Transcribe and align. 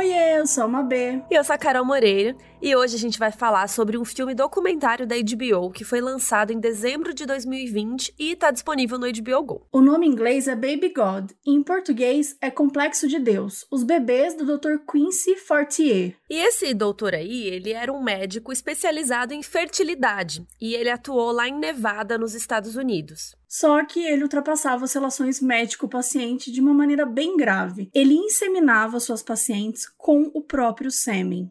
Oiê, 0.00 0.38
eu 0.38 0.46
sou 0.46 0.64
uma 0.64 0.82
B. 0.82 1.22
E 1.30 1.34
eu 1.34 1.44
sou 1.44 1.54
a 1.54 1.58
Carol 1.58 1.84
Moreira, 1.84 2.34
e 2.62 2.74
hoje 2.74 2.96
a 2.96 2.98
gente 2.98 3.18
vai 3.18 3.30
falar 3.30 3.68
sobre 3.68 3.98
um 3.98 4.04
filme 4.06 4.34
documentário 4.34 5.06
da 5.06 5.14
HBO 5.14 5.70
que 5.70 5.84
foi 5.84 6.00
lançado 6.00 6.54
em 6.54 6.58
dezembro 6.58 7.12
de 7.12 7.26
2020 7.26 8.14
e 8.18 8.32
está 8.32 8.50
disponível 8.50 8.98
no 8.98 9.04
HBO 9.06 9.44
Go. 9.44 9.68
O 9.70 9.82
nome 9.82 10.06
em 10.06 10.10
inglês 10.10 10.48
é 10.48 10.54
Baby 10.54 10.94
God, 10.96 11.32
e 11.46 11.50
em 11.52 11.62
português 11.62 12.34
é 12.40 12.50
Complexo 12.50 13.06
de 13.06 13.18
Deus, 13.18 13.66
os 13.70 13.84
bebês 13.84 14.34
do 14.34 14.46
Dr. 14.46 14.76
Quincy 14.90 15.36
Fortier. 15.36 16.16
E 16.30 16.34
esse 16.34 16.72
doutor 16.72 17.14
aí, 17.14 17.48
ele 17.48 17.70
era 17.70 17.92
um 17.92 18.02
médico 18.02 18.52
especializado 18.52 19.34
em 19.34 19.42
fertilidade, 19.42 20.46
e 20.58 20.74
ele 20.74 20.88
atuou 20.88 21.30
lá 21.30 21.46
em 21.46 21.58
Nevada, 21.58 22.16
nos 22.16 22.34
Estados 22.34 22.74
Unidos. 22.74 23.38
Só 23.52 23.84
que 23.84 24.06
ele 24.06 24.22
ultrapassava 24.22 24.84
as 24.84 24.92
relações 24.92 25.40
médico-paciente 25.40 26.52
de 26.52 26.60
uma 26.60 26.72
maneira 26.72 27.04
bem 27.04 27.36
grave. 27.36 27.90
Ele 27.92 28.14
inseminava 28.14 29.00
suas 29.00 29.24
pacientes 29.24 29.88
com 29.98 30.30
o 30.32 30.40
próprio 30.40 30.88
sêmen. 30.88 31.50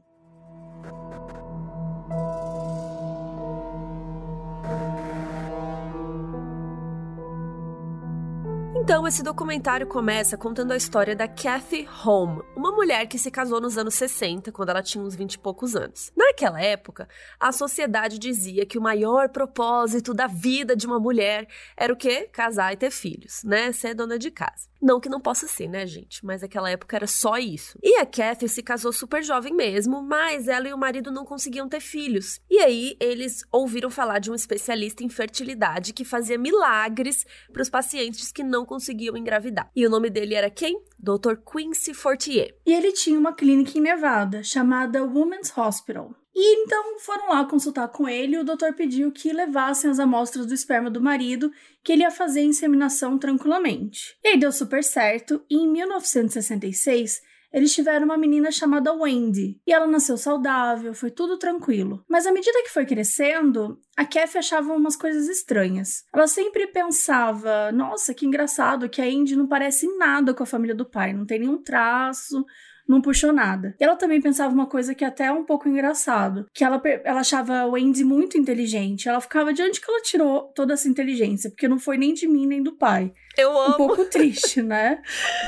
Então, 8.89 9.07
esse 9.07 9.21
documentário 9.21 9.85
começa 9.85 10.35
contando 10.35 10.71
a 10.71 10.75
história 10.75 11.15
da 11.15 11.27
Kathy 11.27 11.87
Home, 12.03 12.41
uma 12.55 12.71
mulher 12.71 13.05
que 13.05 13.19
se 13.19 13.29
casou 13.29 13.61
nos 13.61 13.77
anos 13.77 13.93
60, 13.93 14.51
quando 14.51 14.69
ela 14.69 14.81
tinha 14.81 15.03
uns 15.03 15.13
20 15.13 15.35
e 15.35 15.37
poucos 15.37 15.75
anos. 15.75 16.11
Naquela 16.17 16.59
época, 16.59 17.07
a 17.39 17.51
sociedade 17.51 18.17
dizia 18.17 18.65
que 18.65 18.79
o 18.79 18.81
maior 18.81 19.29
propósito 19.29 20.11
da 20.11 20.25
vida 20.25 20.75
de 20.75 20.87
uma 20.87 20.99
mulher 20.99 21.47
era 21.77 21.93
o 21.93 21.95
quê? 21.95 22.27
Casar 22.33 22.73
e 22.73 22.77
ter 22.77 22.89
filhos, 22.89 23.43
né? 23.43 23.71
Ser 23.71 23.93
dona 23.93 24.17
de 24.17 24.31
casa. 24.31 24.67
Não 24.81 24.99
que 24.99 25.09
não 25.09 25.19
possa 25.19 25.45
ser, 25.45 25.67
né, 25.67 25.85
gente? 25.85 26.25
Mas 26.25 26.41
naquela 26.41 26.69
época 26.69 26.95
era 26.95 27.05
só 27.05 27.37
isso. 27.37 27.77
E 27.83 27.97
a 27.97 28.05
Kathy 28.05 28.47
se 28.47 28.63
casou 28.63 28.93
super 28.93 29.21
jovem 29.21 29.53
mesmo, 29.53 30.01
mas 30.01 30.47
ela 30.47 30.67
e 30.67 30.73
o 30.73 30.77
marido 30.77 31.11
não 31.11 31.25
conseguiam 31.25 31.67
ter 31.67 31.81
filhos. 31.81 32.39
E 32.49 32.57
aí 32.59 32.95
eles 32.99 33.43
ouviram 33.51 33.91
falar 33.91 34.19
de 34.19 34.31
um 34.31 34.35
especialista 34.35 35.03
em 35.03 35.09
fertilidade 35.09 35.93
que 35.93 36.05
fazia 36.05 36.39
milagres 36.39 37.25
para 37.51 37.61
os 37.61 37.69
pacientes 37.69 38.31
que 38.31 38.41
não 38.41 38.65
conseguiam 38.65 38.78
engravidar. 39.17 39.71
E 39.75 39.85
o 39.85 39.89
nome 39.89 40.09
dele 40.09 40.35
era 40.35 40.49
quem? 40.49 40.81
Dr. 40.97 41.35
Quincy 41.51 41.93
Fortier. 41.93 42.55
E 42.65 42.73
ele 42.73 42.91
tinha 42.91 43.19
uma 43.19 43.33
clínica 43.33 43.77
em 43.77 43.81
Nevada 43.81 44.43
chamada 44.43 45.03
Women's 45.03 45.55
Hospital. 45.57 46.13
E 46.35 46.63
então 46.63 46.99
foram 46.99 47.29
lá 47.29 47.43
consultar 47.43 47.89
com 47.89 48.07
ele 48.07 48.35
e 48.35 48.39
o 48.39 48.43
doutor 48.45 48.73
pediu 48.73 49.11
que 49.11 49.33
levassem 49.33 49.89
as 49.89 49.99
amostras 49.99 50.45
do 50.45 50.53
esperma 50.53 50.89
do 50.89 51.01
marido, 51.01 51.51
que 51.83 51.91
ele 51.91 52.03
ia 52.03 52.11
fazer 52.11 52.39
a 52.39 52.43
inseminação 52.43 53.17
tranquilamente. 53.17 54.17
E 54.23 54.29
aí 54.29 54.39
deu 54.39 54.51
super 54.51 54.83
certo, 54.83 55.43
e 55.49 55.55
em 55.57 55.67
1966 55.67 57.21
eles 57.51 57.73
tiveram 57.73 58.05
uma 58.05 58.17
menina 58.17 58.51
chamada 58.51 58.93
Wendy, 58.93 59.59
e 59.65 59.73
ela 59.73 59.87
nasceu 59.87 60.17
saudável, 60.17 60.93
foi 60.93 61.11
tudo 61.11 61.37
tranquilo. 61.37 62.03
Mas 62.07 62.25
à 62.25 62.31
medida 62.31 62.63
que 62.63 62.69
foi 62.69 62.85
crescendo, 62.85 63.79
a 63.97 64.05
Kathy 64.05 64.37
achava 64.37 64.73
umas 64.73 64.95
coisas 64.95 65.27
estranhas. 65.27 66.03
Ela 66.13 66.27
sempre 66.27 66.67
pensava: 66.67 67.71
nossa, 67.71 68.13
que 68.13 68.25
engraçado 68.25 68.89
que 68.89 69.01
a 69.01 69.05
Andy 69.05 69.35
não 69.35 69.47
parece 69.47 69.87
nada 69.97 70.33
com 70.33 70.43
a 70.43 70.45
família 70.45 70.75
do 70.75 70.85
pai, 70.85 71.13
não 71.13 71.25
tem 71.25 71.39
nenhum 71.39 71.61
traço, 71.61 72.45
não 72.89 73.01
puxou 73.01 73.31
nada. 73.31 73.75
Ela 73.79 73.95
também 73.95 74.19
pensava 74.19 74.51
uma 74.51 74.65
coisa 74.65 74.95
que 74.95 75.05
até 75.05 75.25
é 75.25 75.31
um 75.31 75.45
pouco 75.45 75.69
engraçado, 75.69 76.47
que 76.53 76.63
ela, 76.63 76.81
ela 77.03 77.19
achava 77.19 77.59
a 77.59 77.67
Wendy 77.67 78.03
muito 78.03 78.35
inteligente. 78.35 79.07
Ela 79.07 79.21
ficava 79.21 79.53
de 79.53 79.61
onde 79.61 79.79
que 79.79 79.89
ela 79.89 80.01
tirou 80.01 80.51
toda 80.55 80.73
essa 80.73 80.89
inteligência, 80.89 81.51
porque 81.51 81.67
não 81.67 81.77
foi 81.77 81.97
nem 81.97 82.13
de 82.13 82.27
mim 82.27 82.47
nem 82.47 82.63
do 82.63 82.75
pai. 82.75 83.13
Eu 83.37 83.57
amo. 83.57 83.73
Um 83.73 83.77
pouco 83.77 84.05
triste, 84.09 84.61
né? 84.61 85.01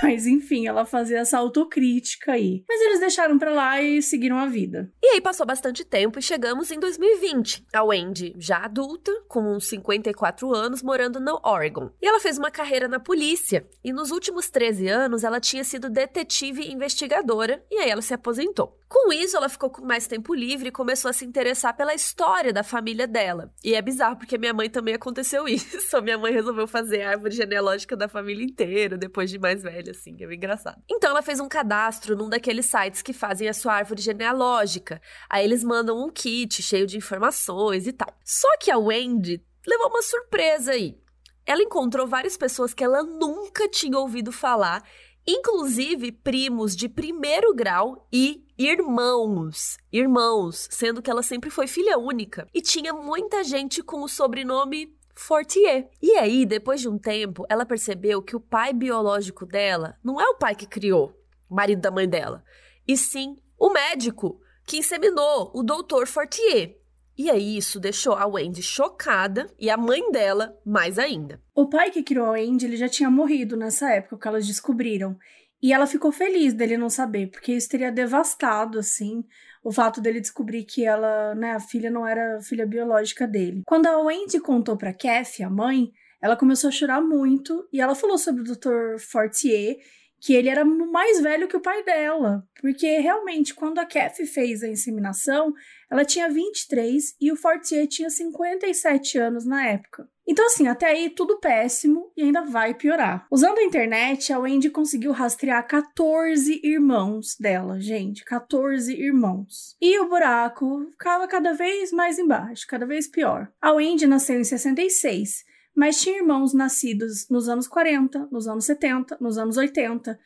Mas 0.03 0.27
enfim, 0.27 0.67
ela 0.67 0.85
fazia 0.85 1.17
essa 1.17 1.39
autocrítica 1.39 2.33
aí. 2.33 2.63
Mas 2.69 2.79
eles 2.81 2.99
deixaram 2.99 3.37
pra 3.39 3.51
lá 3.51 3.81
e 3.81 4.01
seguiram 4.01 4.37
a 4.37 4.45
vida. 4.45 4.91
E 5.01 5.07
aí 5.07 5.21
passou 5.21 5.45
bastante 5.45 5.83
tempo 5.83 6.19
e 6.19 6.21
chegamos 6.21 6.71
em 6.71 6.79
2020. 6.79 7.65
A 7.73 7.83
Wendy, 7.83 8.35
já 8.37 8.59
adulta, 8.59 9.11
com 9.27 9.55
uns 9.55 9.67
54 9.67 10.53
anos, 10.53 10.83
morando 10.83 11.19
no 11.19 11.39
Oregon. 11.43 11.89
E 12.01 12.07
ela 12.07 12.19
fez 12.19 12.37
uma 12.37 12.51
carreira 12.51 12.87
na 12.87 12.99
polícia. 12.99 13.65
E 13.83 13.91
nos 13.91 14.11
últimos 14.11 14.49
13 14.49 14.87
anos, 14.87 15.23
ela 15.23 15.39
tinha 15.39 15.63
sido 15.63 15.89
detetive 15.89 16.71
investigadora. 16.71 17.30
E 17.69 17.77
aí 17.77 17.89
ela 17.89 18.01
se 18.01 18.13
aposentou. 18.13 18.77
Com 18.87 19.13
isso, 19.13 19.37
ela 19.37 19.47
ficou 19.47 19.69
com 19.69 19.85
mais 19.85 20.05
tempo 20.05 20.35
livre 20.35 20.67
e 20.67 20.71
começou 20.71 21.09
a 21.09 21.13
se 21.13 21.23
interessar 21.23 21.75
pela 21.75 21.93
história 21.93 22.51
da 22.51 22.63
família 22.63 23.07
dela. 23.07 23.53
E 23.63 23.73
é 23.73 23.81
bizarro, 23.81 24.17
porque 24.17 24.37
minha 24.37 24.53
mãe 24.53 24.69
também 24.69 24.93
aconteceu 24.93 25.47
isso. 25.49 26.01
Minha 26.01 26.17
mãe 26.17 26.33
resolveu 26.33 26.67
fazer 26.67 27.03
a 27.03 27.11
árvore 27.11 27.33
genealógica 27.33 27.95
da 27.95 28.09
família 28.09 28.43
inteira, 28.43 28.97
depois 28.97 29.29
de 29.29 29.39
mais 29.39 29.63
velha, 29.63 29.91
assim, 29.91 30.15
que 30.15 30.23
é 30.23 30.27
bem 30.27 30.35
engraçado. 30.35 30.81
Então 30.89 31.09
ela 31.09 31.21
fez 31.21 31.39
um 31.39 31.47
cadastro 31.47 32.15
num 32.15 32.27
daqueles 32.27 32.65
sites 32.65 33.01
que 33.01 33.13
fazem 33.13 33.47
a 33.47 33.53
sua 33.53 33.75
árvore 33.75 34.01
genealógica. 34.01 35.01
Aí 35.29 35.45
eles 35.45 35.63
mandam 35.63 35.97
um 35.97 36.09
kit 36.09 36.61
cheio 36.61 36.85
de 36.85 36.97
informações 36.97 37.87
e 37.87 37.93
tal. 37.93 38.13
Só 38.25 38.49
que 38.59 38.69
a 38.69 38.77
Wendy 38.77 39.41
levou 39.65 39.87
uma 39.87 40.01
surpresa 40.01 40.71
aí. 40.71 40.99
Ela 41.45 41.63
encontrou 41.63 42.07
várias 42.07 42.37
pessoas 42.37 42.73
que 42.73 42.83
ela 42.83 43.03
nunca 43.03 43.67
tinha 43.67 43.97
ouvido 43.97 44.31
falar 44.31 44.83
inclusive 45.25 46.11
primos 46.11 46.75
de 46.75 46.89
primeiro 46.89 47.53
grau 47.53 48.07
e 48.11 48.45
irmãos. 48.57 49.77
Irmãos, 49.91 50.67
sendo 50.71 51.01
que 51.01 51.09
ela 51.09 51.23
sempre 51.23 51.49
foi 51.49 51.67
filha 51.67 51.97
única. 51.97 52.47
E 52.53 52.61
tinha 52.61 52.93
muita 52.93 53.43
gente 53.43 53.81
com 53.81 54.03
o 54.03 54.07
sobrenome 54.07 54.95
Fortier. 55.13 55.89
E 56.01 56.11
aí, 56.13 56.45
depois 56.45 56.81
de 56.81 56.89
um 56.89 56.97
tempo, 56.97 57.45
ela 57.49 57.65
percebeu 57.65 58.21
que 58.21 58.35
o 58.35 58.39
pai 58.39 58.73
biológico 58.73 59.45
dela 59.45 59.97
não 60.03 60.19
é 60.19 60.27
o 60.27 60.37
pai 60.37 60.55
que 60.55 60.65
criou, 60.65 61.13
o 61.49 61.55
marido 61.55 61.81
da 61.81 61.91
mãe 61.91 62.07
dela, 62.07 62.43
e 62.87 62.97
sim 62.97 63.35
o 63.57 63.71
médico 63.71 64.39
que 64.65 64.77
inseminou, 64.77 65.51
o 65.53 65.63
doutor 65.63 66.07
Fortier. 66.07 66.80
E 67.21 67.29
aí 67.29 67.55
isso 67.55 67.79
deixou 67.79 68.15
a 68.15 68.25
Wendy 68.25 68.63
chocada 68.63 69.45
e 69.59 69.69
a 69.69 69.77
mãe 69.77 70.11
dela 70.11 70.57
mais 70.65 70.97
ainda. 70.97 71.39
O 71.53 71.69
pai 71.69 71.91
que 71.91 72.01
criou 72.01 72.25
a 72.25 72.31
Wendy 72.31 72.65
ele 72.65 72.75
já 72.75 72.89
tinha 72.89 73.11
morrido 73.11 73.55
nessa 73.55 73.91
época 73.91 74.17
que 74.17 74.27
elas 74.27 74.47
descobriram. 74.47 75.15
E 75.61 75.71
ela 75.71 75.85
ficou 75.85 76.11
feliz 76.11 76.51
dele 76.51 76.77
não 76.77 76.89
saber, 76.89 77.27
porque 77.27 77.53
isso 77.53 77.69
teria 77.69 77.91
devastado, 77.91 78.79
assim, 78.79 79.23
o 79.63 79.71
fato 79.71 80.01
dele 80.01 80.19
descobrir 80.19 80.63
que 80.63 80.83
ela, 80.83 81.35
né, 81.35 81.51
a 81.51 81.59
filha 81.59 81.91
não 81.91 82.07
era 82.07 82.41
filha 82.41 82.65
biológica 82.65 83.27
dele. 83.27 83.61
Quando 83.67 83.85
a 83.85 83.99
Wendy 83.99 84.39
contou 84.39 84.75
pra 84.75 84.91
Kathy, 84.91 85.43
a 85.43 85.49
mãe, 85.51 85.91
ela 86.19 86.35
começou 86.35 86.69
a 86.69 86.71
chorar 86.71 87.01
muito 87.01 87.67
e 87.71 87.79
ela 87.79 87.93
falou 87.93 88.17
sobre 88.17 88.41
o 88.41 88.45
Dr. 88.45 88.97
Fortier 88.97 89.77
que 90.21 90.33
ele 90.33 90.49
era 90.49 90.63
mais 90.63 91.19
velho 91.19 91.47
que 91.47 91.57
o 91.57 91.61
pai 91.61 91.83
dela, 91.83 92.47
porque 92.61 92.99
realmente 92.99 93.55
quando 93.55 93.79
a 93.79 93.85
Kathy 93.85 94.27
fez 94.27 94.61
a 94.61 94.69
inseminação, 94.69 95.51
ela 95.89 96.05
tinha 96.05 96.29
23 96.29 97.15
e 97.19 97.31
o 97.31 97.35
Fortier 97.35 97.87
tinha 97.87 98.09
57 98.09 99.17
anos 99.17 99.45
na 99.45 99.67
época. 99.67 100.07
Então, 100.27 100.45
assim, 100.45 100.67
até 100.67 100.85
aí 100.85 101.09
tudo 101.09 101.39
péssimo 101.39 102.11
e 102.15 102.21
ainda 102.21 102.43
vai 102.43 102.73
piorar. 102.73 103.25
Usando 103.29 103.57
a 103.57 103.63
internet, 103.63 104.31
a 104.31 104.39
Wendy 104.39 104.69
conseguiu 104.69 105.11
rastrear 105.11 105.67
14 105.67 106.61
irmãos 106.63 107.35
dela, 107.37 107.79
gente. 107.81 108.23
14 108.23 108.93
irmãos. 108.93 109.75
E 109.81 109.99
o 109.99 110.07
buraco 110.07 110.85
ficava 110.91 111.27
cada 111.27 111.53
vez 111.53 111.91
mais 111.91 112.19
embaixo, 112.19 112.67
cada 112.67 112.85
vez 112.85 113.07
pior. 113.07 113.51
A 113.59 113.73
Wendy 113.73 114.05
nasceu 114.05 114.39
em 114.39 114.43
66 114.43 115.43
mas 115.75 116.01
tinha 116.01 116.17
irmãos 116.17 116.53
nascidos 116.53 117.27
nos 117.29 117.47
anos 117.47 117.67
40, 117.67 118.27
nos 118.31 118.47
anos 118.47 118.65
70, 118.65 119.17
nos 119.19 119.37
anos 119.37 119.57
80. 119.57 120.19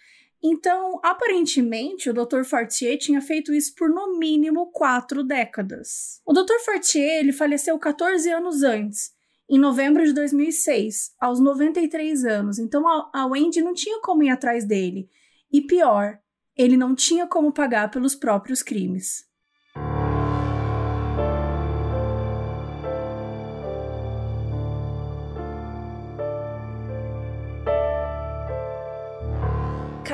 Então, 0.44 1.00
aparentemente, 1.04 2.10
o 2.10 2.14
Dr. 2.14 2.44
Fortier 2.44 2.98
tinha 2.98 3.22
feito 3.22 3.54
isso 3.54 3.74
por 3.76 3.90
no 3.90 4.18
mínimo 4.18 4.68
quatro 4.72 5.24
décadas. 5.24 6.22
O 6.26 6.34
Dr. 6.34 6.60
Fortier 6.64 7.20
ele 7.20 7.32
faleceu 7.32 7.78
14 7.80 8.30
anos 8.30 8.62
antes, 8.62 9.12
em 9.50 9.58
novembro 9.58 10.06
de 10.06 10.14
2006, 10.14 11.14
aos 11.20 11.40
93 11.40 12.26
anos. 12.26 12.60
Então, 12.60 12.84
a 12.88 13.26
Wendy 13.26 13.62
não 13.62 13.74
tinha 13.74 14.00
como 14.02 14.24
ir 14.24 14.30
atrás 14.30 14.66
dele. 14.66 15.10
E 15.52 15.62
pior, 15.62 16.20
ele 16.56 16.78
não 16.78 16.96
tinha 16.96 17.28
como 17.28 17.52
pagar 17.52 17.90
pelos 17.90 18.16
próprios 18.16 18.62
crimes. 18.62 19.25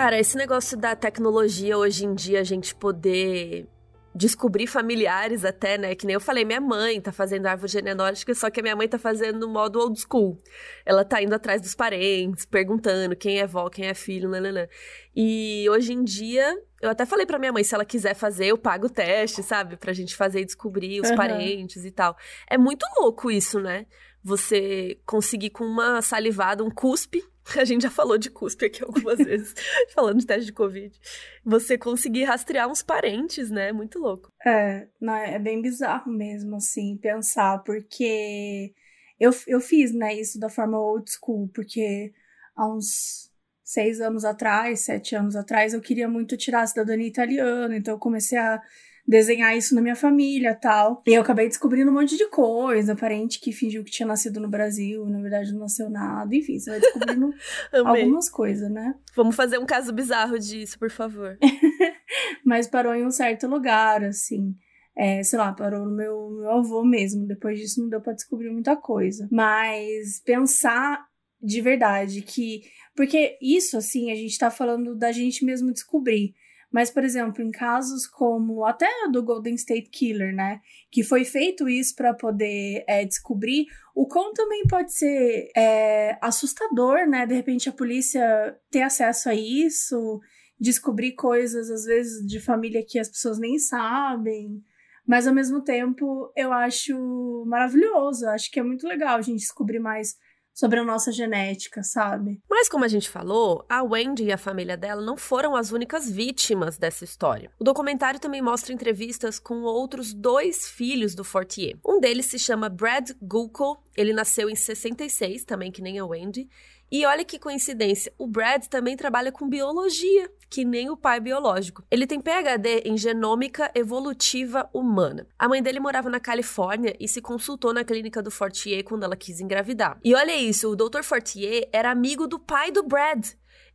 Cara, 0.01 0.17
esse 0.17 0.35
negócio 0.35 0.75
da 0.75 0.95
tecnologia 0.95 1.77
hoje 1.77 2.07
em 2.07 2.15
dia, 2.15 2.39
a 2.39 2.43
gente 2.43 2.73
poder 2.73 3.67
descobrir 4.15 4.65
familiares 4.65 5.45
até, 5.45 5.77
né? 5.77 5.93
Que 5.93 6.07
nem 6.07 6.15
eu 6.15 6.19
falei, 6.19 6.43
minha 6.43 6.59
mãe 6.59 6.99
tá 6.99 7.11
fazendo 7.11 7.45
árvore 7.45 7.71
genealógica, 7.71 8.33
só 8.33 8.49
que 8.49 8.59
a 8.59 8.63
minha 8.63 8.75
mãe 8.75 8.87
tá 8.87 8.97
fazendo 8.97 9.37
no 9.37 9.47
modo 9.47 9.79
old 9.79 10.01
school. 10.01 10.39
Ela 10.87 11.05
tá 11.05 11.21
indo 11.21 11.35
atrás 11.35 11.61
dos 11.61 11.75
parentes, 11.75 12.45
perguntando 12.45 13.15
quem 13.15 13.37
é 13.37 13.43
avó, 13.43 13.69
quem 13.69 13.85
é 13.85 13.93
filho, 13.93 14.27
nananã. 14.27 14.67
E 15.15 15.67
hoje 15.69 15.93
em 15.93 16.03
dia, 16.03 16.51
eu 16.81 16.89
até 16.89 17.05
falei 17.05 17.27
pra 17.27 17.37
minha 17.37 17.53
mãe, 17.53 17.63
se 17.63 17.75
ela 17.75 17.85
quiser 17.85 18.15
fazer, 18.15 18.47
eu 18.47 18.57
pago 18.57 18.87
o 18.87 18.89
teste, 18.89 19.43
sabe? 19.43 19.77
Pra 19.77 19.93
gente 19.93 20.15
fazer 20.15 20.41
e 20.41 20.45
descobrir 20.45 20.99
os 20.99 21.11
uhum. 21.11 21.15
parentes 21.15 21.85
e 21.85 21.91
tal. 21.91 22.17
É 22.49 22.57
muito 22.57 22.87
louco 22.97 23.29
isso, 23.29 23.59
né? 23.59 23.85
Você 24.23 24.99
conseguir 25.05 25.49
com 25.49 25.63
uma 25.63 26.01
salivada, 26.01 26.63
um 26.63 26.69
cuspe, 26.69 27.23
a 27.57 27.65
gente 27.65 27.83
já 27.83 27.89
falou 27.89 28.17
de 28.17 28.29
cuspe 28.29 28.65
aqui 28.65 28.83
algumas 28.83 29.17
vezes, 29.23 29.53
falando 29.93 30.19
de 30.19 30.25
teste 30.25 30.45
de 30.45 30.53
Covid. 30.53 30.97
Você 31.43 31.77
conseguir 31.77 32.23
rastrear 32.23 32.69
uns 32.69 32.83
parentes, 32.83 33.49
né? 33.49 33.71
Muito 33.71 33.99
louco. 33.99 34.29
É, 34.45 34.87
não, 34.99 35.15
é 35.15 35.39
bem 35.39 35.61
bizarro 35.61 36.11
mesmo, 36.11 36.55
assim, 36.55 36.97
pensar, 36.97 37.63
porque 37.63 38.73
eu, 39.19 39.31
eu 39.47 39.59
fiz, 39.59 39.93
né, 39.93 40.13
isso 40.15 40.39
da 40.39 40.49
forma 40.49 40.79
old 40.79 41.09
school, 41.09 41.47
porque 41.53 42.11
há 42.55 42.67
uns 42.67 43.31
seis 43.63 44.01
anos 44.01 44.25
atrás, 44.25 44.81
sete 44.81 45.15
anos 45.15 45.35
atrás, 45.35 45.73
eu 45.73 45.81
queria 45.81 46.07
muito 46.07 46.35
tirar 46.35 46.61
a 46.61 46.67
cidadania 46.67 47.07
italiana, 47.07 47.77
então 47.77 47.93
eu 47.93 47.99
comecei 47.99 48.37
a 48.37 48.61
desenhar 49.11 49.57
isso 49.57 49.75
na 49.75 49.81
minha 49.81 49.95
família 49.95 50.55
tal. 50.55 51.03
E 51.05 51.13
eu 51.13 51.21
acabei 51.21 51.45
descobrindo 51.49 51.91
um 51.91 51.93
monte 51.93 52.15
de 52.15 52.29
coisa. 52.29 52.95
Parente 52.95 53.41
que 53.41 53.51
fingiu 53.51 53.83
que 53.83 53.91
tinha 53.91 54.07
nascido 54.07 54.39
no 54.39 54.49
Brasil, 54.49 55.05
na 55.05 55.19
verdade 55.19 55.51
não 55.51 55.59
nasceu 55.59 55.89
nada. 55.89 56.33
Enfim, 56.33 56.57
você 56.57 56.69
vai 56.69 56.79
descobrindo 56.79 57.33
algumas 57.73 58.29
coisas, 58.29 58.71
né? 58.71 58.95
Vamos 59.13 59.35
fazer 59.35 59.57
um 59.57 59.65
caso 59.65 59.91
bizarro 59.91 60.39
disso, 60.39 60.79
por 60.79 60.89
favor. 60.89 61.37
Mas 62.45 62.67
parou 62.67 62.95
em 62.95 63.05
um 63.05 63.11
certo 63.11 63.47
lugar, 63.47 64.01
assim. 64.01 64.55
É, 64.97 65.21
sei 65.23 65.37
lá, 65.37 65.51
parou 65.51 65.85
no 65.85 65.93
meu, 65.93 66.29
meu 66.29 66.49
avô 66.49 66.85
mesmo. 66.85 67.27
Depois 67.27 67.59
disso 67.59 67.81
não 67.81 67.89
deu 67.89 67.99
para 67.99 68.13
descobrir 68.13 68.49
muita 68.49 68.77
coisa. 68.77 69.27
Mas 69.29 70.21
pensar 70.23 71.05
de 71.41 71.59
verdade 71.59 72.21
que. 72.21 72.61
Porque 72.95 73.37
isso, 73.41 73.77
assim, 73.77 74.09
a 74.09 74.15
gente 74.15 74.37
tá 74.37 74.49
falando 74.49 74.95
da 74.95 75.11
gente 75.11 75.43
mesmo 75.43 75.73
descobrir. 75.73 76.33
Mas, 76.71 76.89
por 76.89 77.03
exemplo, 77.03 77.43
em 77.43 77.51
casos 77.51 78.07
como 78.07 78.65
até 78.65 78.87
do 79.11 79.21
Golden 79.21 79.55
State 79.55 79.89
Killer, 79.89 80.33
né? 80.33 80.61
Que 80.89 81.03
foi 81.03 81.25
feito 81.25 81.67
isso 81.67 81.93
para 81.95 82.13
poder 82.13 82.85
é, 82.87 83.03
descobrir, 83.05 83.65
o 83.93 84.07
quão 84.07 84.33
também 84.33 84.63
pode 84.67 84.93
ser 84.93 85.51
é, 85.55 86.17
assustador, 86.21 87.05
né? 87.07 87.25
De 87.25 87.35
repente 87.35 87.67
a 87.67 87.73
polícia 87.73 88.57
ter 88.69 88.83
acesso 88.83 89.29
a 89.29 89.35
isso, 89.35 90.21
descobrir 90.57 91.11
coisas, 91.13 91.69
às 91.69 91.83
vezes, 91.83 92.25
de 92.25 92.39
família 92.39 92.85
que 92.87 92.99
as 92.99 93.09
pessoas 93.09 93.37
nem 93.37 93.59
sabem. 93.59 94.63
Mas 95.05 95.27
ao 95.27 95.33
mesmo 95.33 95.61
tempo, 95.61 96.31
eu 96.37 96.53
acho 96.53 97.43
maravilhoso, 97.47 98.27
acho 98.27 98.49
que 98.49 98.59
é 98.59 98.63
muito 98.63 98.87
legal 98.87 99.17
a 99.17 99.21
gente 99.21 99.39
descobrir 99.39 99.79
mais 99.79 100.15
sobre 100.53 100.79
a 100.79 100.83
nossa 100.83 101.11
genética, 101.11 101.83
sabe? 101.83 102.41
Mas 102.49 102.69
como 102.69 102.85
a 102.85 102.87
gente 102.87 103.09
falou, 103.09 103.65
a 103.69 103.83
Wendy 103.83 104.25
e 104.25 104.31
a 104.31 104.37
família 104.37 104.77
dela 104.77 105.01
não 105.01 105.17
foram 105.17 105.55
as 105.55 105.71
únicas 105.71 106.09
vítimas 106.09 106.77
dessa 106.77 107.03
história. 107.03 107.51
O 107.59 107.63
documentário 107.63 108.19
também 108.19 108.41
mostra 108.41 108.73
entrevistas 108.73 109.39
com 109.39 109.61
outros 109.61 110.13
dois 110.13 110.67
filhos 110.67 111.15
do 111.15 111.23
Fortier. 111.23 111.77
Um 111.85 111.99
deles 111.99 112.25
se 112.25 112.37
chama 112.37 112.69
Brad 112.69 113.11
Gulko, 113.21 113.81
ele 113.95 114.13
nasceu 114.13 114.49
em 114.49 114.55
66, 114.55 115.43
também 115.45 115.71
que 115.71 115.81
nem 115.81 115.99
a 115.99 116.05
Wendy, 116.05 116.49
e 116.91 117.05
olha 117.05 117.23
que 117.23 117.39
coincidência, 117.39 118.11
o 118.17 118.27
Brad 118.27 118.65
também 118.65 118.97
trabalha 118.97 119.31
com 119.31 119.47
biologia, 119.47 120.29
que 120.49 120.65
nem 120.65 120.89
o 120.89 120.97
pai 120.97 121.21
biológico. 121.21 121.83
Ele 121.89 122.05
tem 122.05 122.19
PhD 122.19 122.81
em 122.83 122.97
genômica 122.97 123.71
evolutiva 123.73 124.69
humana. 124.73 125.25
A 125.39 125.47
mãe 125.47 125.63
dele 125.63 125.79
morava 125.79 126.09
na 126.09 126.19
Califórnia 126.19 126.93
e 126.99 127.07
se 127.07 127.21
consultou 127.21 127.73
na 127.73 127.85
clínica 127.85 128.21
do 128.21 128.29
Fortier 128.29 128.83
quando 128.83 129.03
ela 129.03 129.15
quis 129.15 129.39
engravidar. 129.39 129.97
E 130.03 130.13
olha 130.13 130.35
isso, 130.35 130.69
o 130.69 130.75
Dr. 130.75 131.01
Fortier 131.01 131.69
era 131.71 131.89
amigo 131.89 132.27
do 132.27 132.37
pai 132.37 132.71
do 132.71 132.83
Brad. 132.83 133.25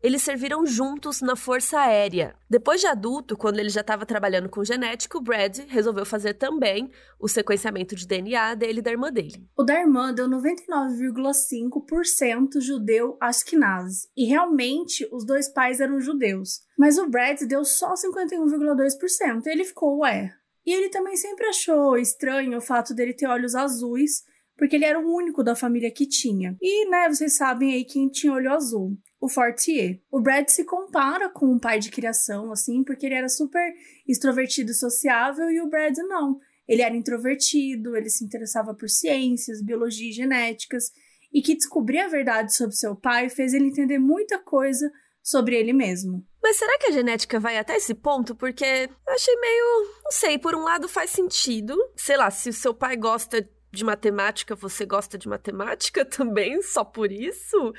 Eles 0.03 0.23
serviram 0.23 0.67
juntos 0.67 1.21
na 1.21 1.35
Força 1.35 1.81
Aérea. 1.81 2.37
Depois 2.49 2.81
de 2.81 2.87
adulto, 2.87 3.37
quando 3.37 3.59
ele 3.59 3.71
já 3.71 3.81
estava 3.81 4.07
trabalhando 4.07 4.49
com 4.49 4.63
genética, 4.63 5.19
o 5.19 5.23
Brad 5.23 5.59
resolveu 5.69 6.05
fazer 6.05 6.35
também 6.35 6.89
o 7.19 7.27
sequenciamento 7.27 7.97
de 7.97 8.07
DNA 8.07 8.55
dele 8.55 8.79
e 8.81 8.83
da 8.83 8.91
irmã 8.91 9.11
dele. 9.11 9.49
O 9.57 9.65
da 9.65 9.81
irmã 9.81 10.13
deu 10.15 10.29
99,5% 10.29 12.61
judeu 12.61 13.17
Ashkenaz. 13.21 14.09
E 14.17 14.27
realmente 14.27 15.09
os 15.11 15.25
dois 15.25 15.49
pais 15.49 15.81
eram 15.81 16.01
judeus. 16.01 16.61
Mas 16.79 16.99
o 16.99 17.09
Brad 17.09 17.41
deu 17.43 17.65
só 17.65 17.95
51,2%. 17.95 19.47
E 19.47 19.51
ele 19.51 19.65
ficou, 19.65 20.01
ué. 20.01 20.33
E 20.65 20.73
ele 20.73 20.91
também 20.91 21.17
sempre 21.17 21.47
achou 21.47 21.97
estranho 21.97 22.59
o 22.59 22.63
fato 22.63 22.95
dele 22.95 23.15
ter 23.15 23.27
olhos 23.27 23.55
azuis 23.55 24.23
porque 24.57 24.77
ele 24.77 24.85
era 24.85 24.99
o 24.99 25.15
único 25.15 25.45
da 25.45 25.55
família 25.55 25.91
que 25.91 26.07
tinha. 26.07 26.57
E, 26.61 26.89
né, 26.89 27.09
vocês 27.09 27.37
sabem 27.37 27.75
aí 27.75 27.85
quem 27.85 28.09
tinha 28.09 28.33
olho 28.33 28.53
azul 28.53 28.97
o 29.21 29.29
Fortier. 29.29 30.01
O 30.11 30.21
Brad 30.21 30.49
se 30.49 30.65
compara 30.65 31.29
com 31.29 31.47
um 31.47 31.59
pai 31.59 31.79
de 31.79 31.91
criação, 31.91 32.53
assim, 32.53 32.85
porque 32.85 33.07
ele 33.07 33.15
era 33.15 33.29
super 33.29 33.73
extrovertido 34.07 34.71
e 34.71 34.75
sociável 34.75 35.51
e 35.51 35.61
o 35.61 35.69
Brad 35.69 35.97
não. 35.99 36.39
Ele 36.69 36.83
era 36.83 36.97
introvertido, 36.97 37.97
ele 37.97 38.11
se 38.11 38.25
interessava 38.25 38.75
por 38.75 38.89
ciências, 38.89 39.63
biologia 39.63 40.11
e 40.11 40.13
genéticas, 40.13 40.91
e 41.33 41.41
que 41.41 41.55
descobrir 41.55 41.99
a 42.01 42.09
verdade 42.09 42.55
sobre 42.55 42.75
seu 42.75 42.97
pai 42.97 43.29
fez 43.29 43.55
ele 43.55 43.69
entender 43.69 43.99
muita 43.99 44.39
coisa 44.39 44.91
sobre 45.23 45.57
ele 45.57 45.73
mesmo. 45.73 46.25
Mas 46.43 46.57
será 46.57 46.79
que 46.79 46.87
a 46.87 46.93
genética 46.93 47.41
vai 47.41 47.59
até 47.59 47.77
esse 47.77 47.95
ponto? 47.95 48.35
Porque 48.35 48.65
eu 48.65 49.13
achei 49.13 49.35
meio. 49.37 49.93
Não 50.05 50.13
sei, 50.13 50.39
por 50.39 50.55
um 50.55 50.63
lado 50.63 50.89
faz 50.89 51.11
sentido. 51.11 51.77
Sei 51.97 52.17
lá, 52.17 52.31
se 52.31 52.49
o 52.49 52.53
seu 52.53 52.73
pai 52.73 52.97
gosta 52.97 53.49
de 53.73 53.85
matemática, 53.85 54.55
você 54.55 54.87
gosta 54.87 55.19
de 55.19 55.29
matemática 55.29 56.05
também, 56.07 56.63
só 56.63 56.85
por 56.85 57.11
isso? 57.11 57.75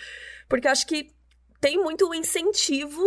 Porque 0.49 0.67
acho 0.67 0.85
que 0.85 1.16
tem 1.67 1.77
muito 1.77 2.07
o 2.07 2.15
incentivo 2.15 3.03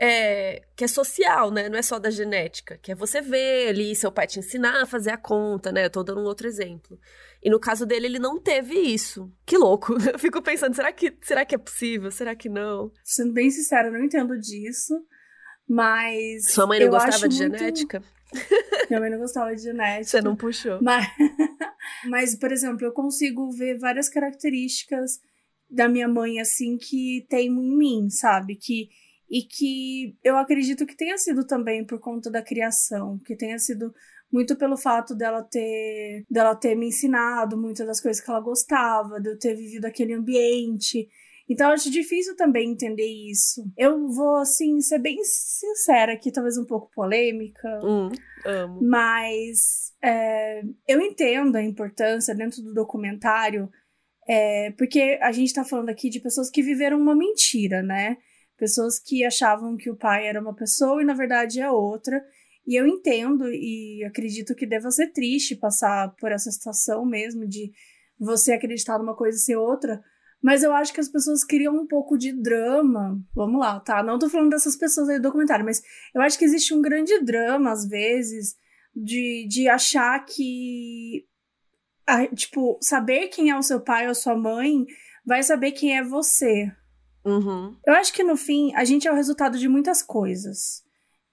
é, 0.00 0.62
que 0.74 0.84
é 0.84 0.88
social, 0.88 1.50
né? 1.50 1.68
Não 1.68 1.76
é 1.78 1.82
só 1.82 1.98
da 1.98 2.08
genética, 2.10 2.78
que 2.78 2.90
é 2.90 2.94
você 2.94 3.20
ver 3.20 3.68
ali 3.68 3.94
seu 3.94 4.10
pai 4.10 4.26
te 4.26 4.38
ensinar 4.38 4.80
a 4.80 4.86
fazer 4.86 5.10
a 5.10 5.18
conta, 5.18 5.70
né? 5.70 5.84
Eu 5.84 5.90
tô 5.90 6.02
dando 6.02 6.22
um 6.22 6.24
outro 6.24 6.48
exemplo. 6.48 6.98
E 7.42 7.50
no 7.50 7.60
caso 7.60 7.84
dele, 7.84 8.06
ele 8.06 8.18
não 8.18 8.40
teve 8.40 8.74
isso. 8.74 9.30
Que 9.44 9.58
louco. 9.58 9.94
Eu 10.10 10.18
fico 10.18 10.40
pensando, 10.40 10.74
será 10.74 10.90
que, 10.90 11.14
será 11.20 11.44
que 11.44 11.54
é 11.54 11.58
possível? 11.58 12.10
Será 12.10 12.34
que 12.34 12.48
não? 12.48 12.90
Sendo 13.04 13.34
bem 13.34 13.50
sincera, 13.50 13.88
eu 13.88 13.92
não 13.92 14.04
entendo 14.04 14.38
disso. 14.38 14.94
Mas. 15.68 16.50
Sua 16.50 16.66
mãe 16.66 16.80
não 16.80 16.88
gostava 16.88 17.28
de 17.28 17.38
muito... 17.38 17.58
genética? 17.58 18.02
Minha 18.88 19.00
mãe 19.00 19.10
não 19.10 19.18
gostava 19.18 19.54
de 19.54 19.62
genética. 19.62 20.04
Você 20.04 20.22
não 20.22 20.34
puxou. 20.34 20.78
Mas, 20.80 21.06
mas, 22.08 22.38
por 22.38 22.50
exemplo, 22.52 22.86
eu 22.86 22.92
consigo 22.92 23.50
ver 23.50 23.78
várias 23.78 24.08
características 24.08 25.20
da 25.72 25.88
minha 25.88 26.06
mãe, 26.06 26.38
assim, 26.38 26.76
que 26.76 27.26
tem 27.28 27.48
em 27.48 27.76
mim, 27.76 28.10
sabe? 28.10 28.56
Que, 28.56 28.90
e 29.30 29.42
que 29.42 30.14
eu 30.22 30.36
acredito 30.36 30.86
que 30.86 30.96
tenha 30.96 31.16
sido 31.16 31.46
também 31.46 31.84
por 31.84 31.98
conta 31.98 32.30
da 32.30 32.42
criação, 32.42 33.18
que 33.24 33.34
tenha 33.34 33.58
sido 33.58 33.92
muito 34.30 34.56
pelo 34.56 34.76
fato 34.76 35.14
dela 35.14 35.42
ter 35.42 36.24
dela 36.30 36.54
ter 36.54 36.74
me 36.74 36.88
ensinado 36.88 37.56
muitas 37.56 37.86
das 37.86 38.00
coisas 38.00 38.22
que 38.22 38.30
ela 38.30 38.40
gostava, 38.40 39.20
de 39.20 39.30
eu 39.30 39.38
ter 39.38 39.54
vivido 39.54 39.86
aquele 39.86 40.12
ambiente. 40.14 41.08
Então 41.48 41.68
eu 41.68 41.74
acho 41.74 41.90
difícil 41.90 42.36
também 42.36 42.70
entender 42.70 43.06
isso. 43.06 43.64
Eu 43.76 44.08
vou 44.08 44.36
assim 44.36 44.80
ser 44.80 44.98
bem 44.98 45.18
sincera 45.22 46.12
aqui, 46.12 46.30
talvez 46.30 46.56
um 46.56 46.64
pouco 46.64 46.90
polêmica, 46.94 47.80
hum, 47.84 48.10
amo. 48.46 48.80
mas 48.82 49.92
é, 50.02 50.62
eu 50.88 51.00
entendo 51.00 51.56
a 51.56 51.62
importância 51.62 52.34
dentro 52.34 52.62
do 52.62 52.72
documentário 52.72 53.70
é, 54.28 54.70
porque 54.72 55.18
a 55.20 55.32
gente 55.32 55.48
está 55.48 55.64
falando 55.64 55.88
aqui 55.88 56.08
de 56.08 56.20
pessoas 56.20 56.50
que 56.50 56.62
viveram 56.62 56.98
uma 56.98 57.14
mentira, 57.14 57.82
né? 57.82 58.16
Pessoas 58.56 58.98
que 58.98 59.24
achavam 59.24 59.76
que 59.76 59.90
o 59.90 59.96
pai 59.96 60.26
era 60.26 60.40
uma 60.40 60.54
pessoa 60.54 61.02
e 61.02 61.04
na 61.04 61.14
verdade 61.14 61.60
é 61.60 61.70
outra. 61.70 62.22
E 62.66 62.78
eu 62.78 62.86
entendo 62.86 63.48
e 63.50 64.04
acredito 64.04 64.54
que 64.54 64.66
deva 64.66 64.90
ser 64.90 65.08
triste 65.08 65.56
passar 65.56 66.14
por 66.20 66.30
essa 66.30 66.50
situação 66.50 67.04
mesmo 67.04 67.46
de 67.46 67.72
você 68.18 68.52
acreditar 68.52 68.98
numa 68.98 69.16
coisa 69.16 69.36
e 69.36 69.40
ser 69.40 69.56
outra. 69.56 70.00
Mas 70.40 70.62
eu 70.62 70.72
acho 70.72 70.92
que 70.92 71.00
as 71.00 71.08
pessoas 71.08 71.44
criam 71.44 71.74
um 71.74 71.86
pouco 71.86 72.16
de 72.16 72.32
drama. 72.32 73.20
Vamos 73.34 73.60
lá, 73.60 73.80
tá? 73.80 74.02
Não 74.02 74.18
tô 74.18 74.28
falando 74.28 74.50
dessas 74.50 74.76
pessoas 74.76 75.08
aí 75.08 75.18
do 75.18 75.22
documentário, 75.22 75.64
mas 75.64 75.82
eu 76.14 76.20
acho 76.20 76.38
que 76.38 76.44
existe 76.44 76.74
um 76.74 76.82
grande 76.82 77.18
drama, 77.20 77.72
às 77.72 77.88
vezes, 77.88 78.54
de, 78.94 79.46
de 79.48 79.68
achar 79.68 80.24
que 80.24 81.24
a, 82.06 82.26
tipo, 82.28 82.78
saber 82.80 83.28
quem 83.28 83.50
é 83.50 83.56
o 83.56 83.62
seu 83.62 83.80
pai 83.80 84.08
ou 84.08 84.14
sua 84.14 84.36
mãe 84.36 84.86
vai 85.24 85.42
saber 85.42 85.72
quem 85.72 85.96
é 85.96 86.02
você. 86.02 86.70
Uhum. 87.24 87.76
Eu 87.86 87.94
acho 87.94 88.12
que 88.12 88.24
no 88.24 88.36
fim 88.36 88.74
a 88.74 88.84
gente 88.84 89.06
é 89.06 89.12
o 89.12 89.14
resultado 89.14 89.58
de 89.58 89.68
muitas 89.68 90.02
coisas. 90.02 90.82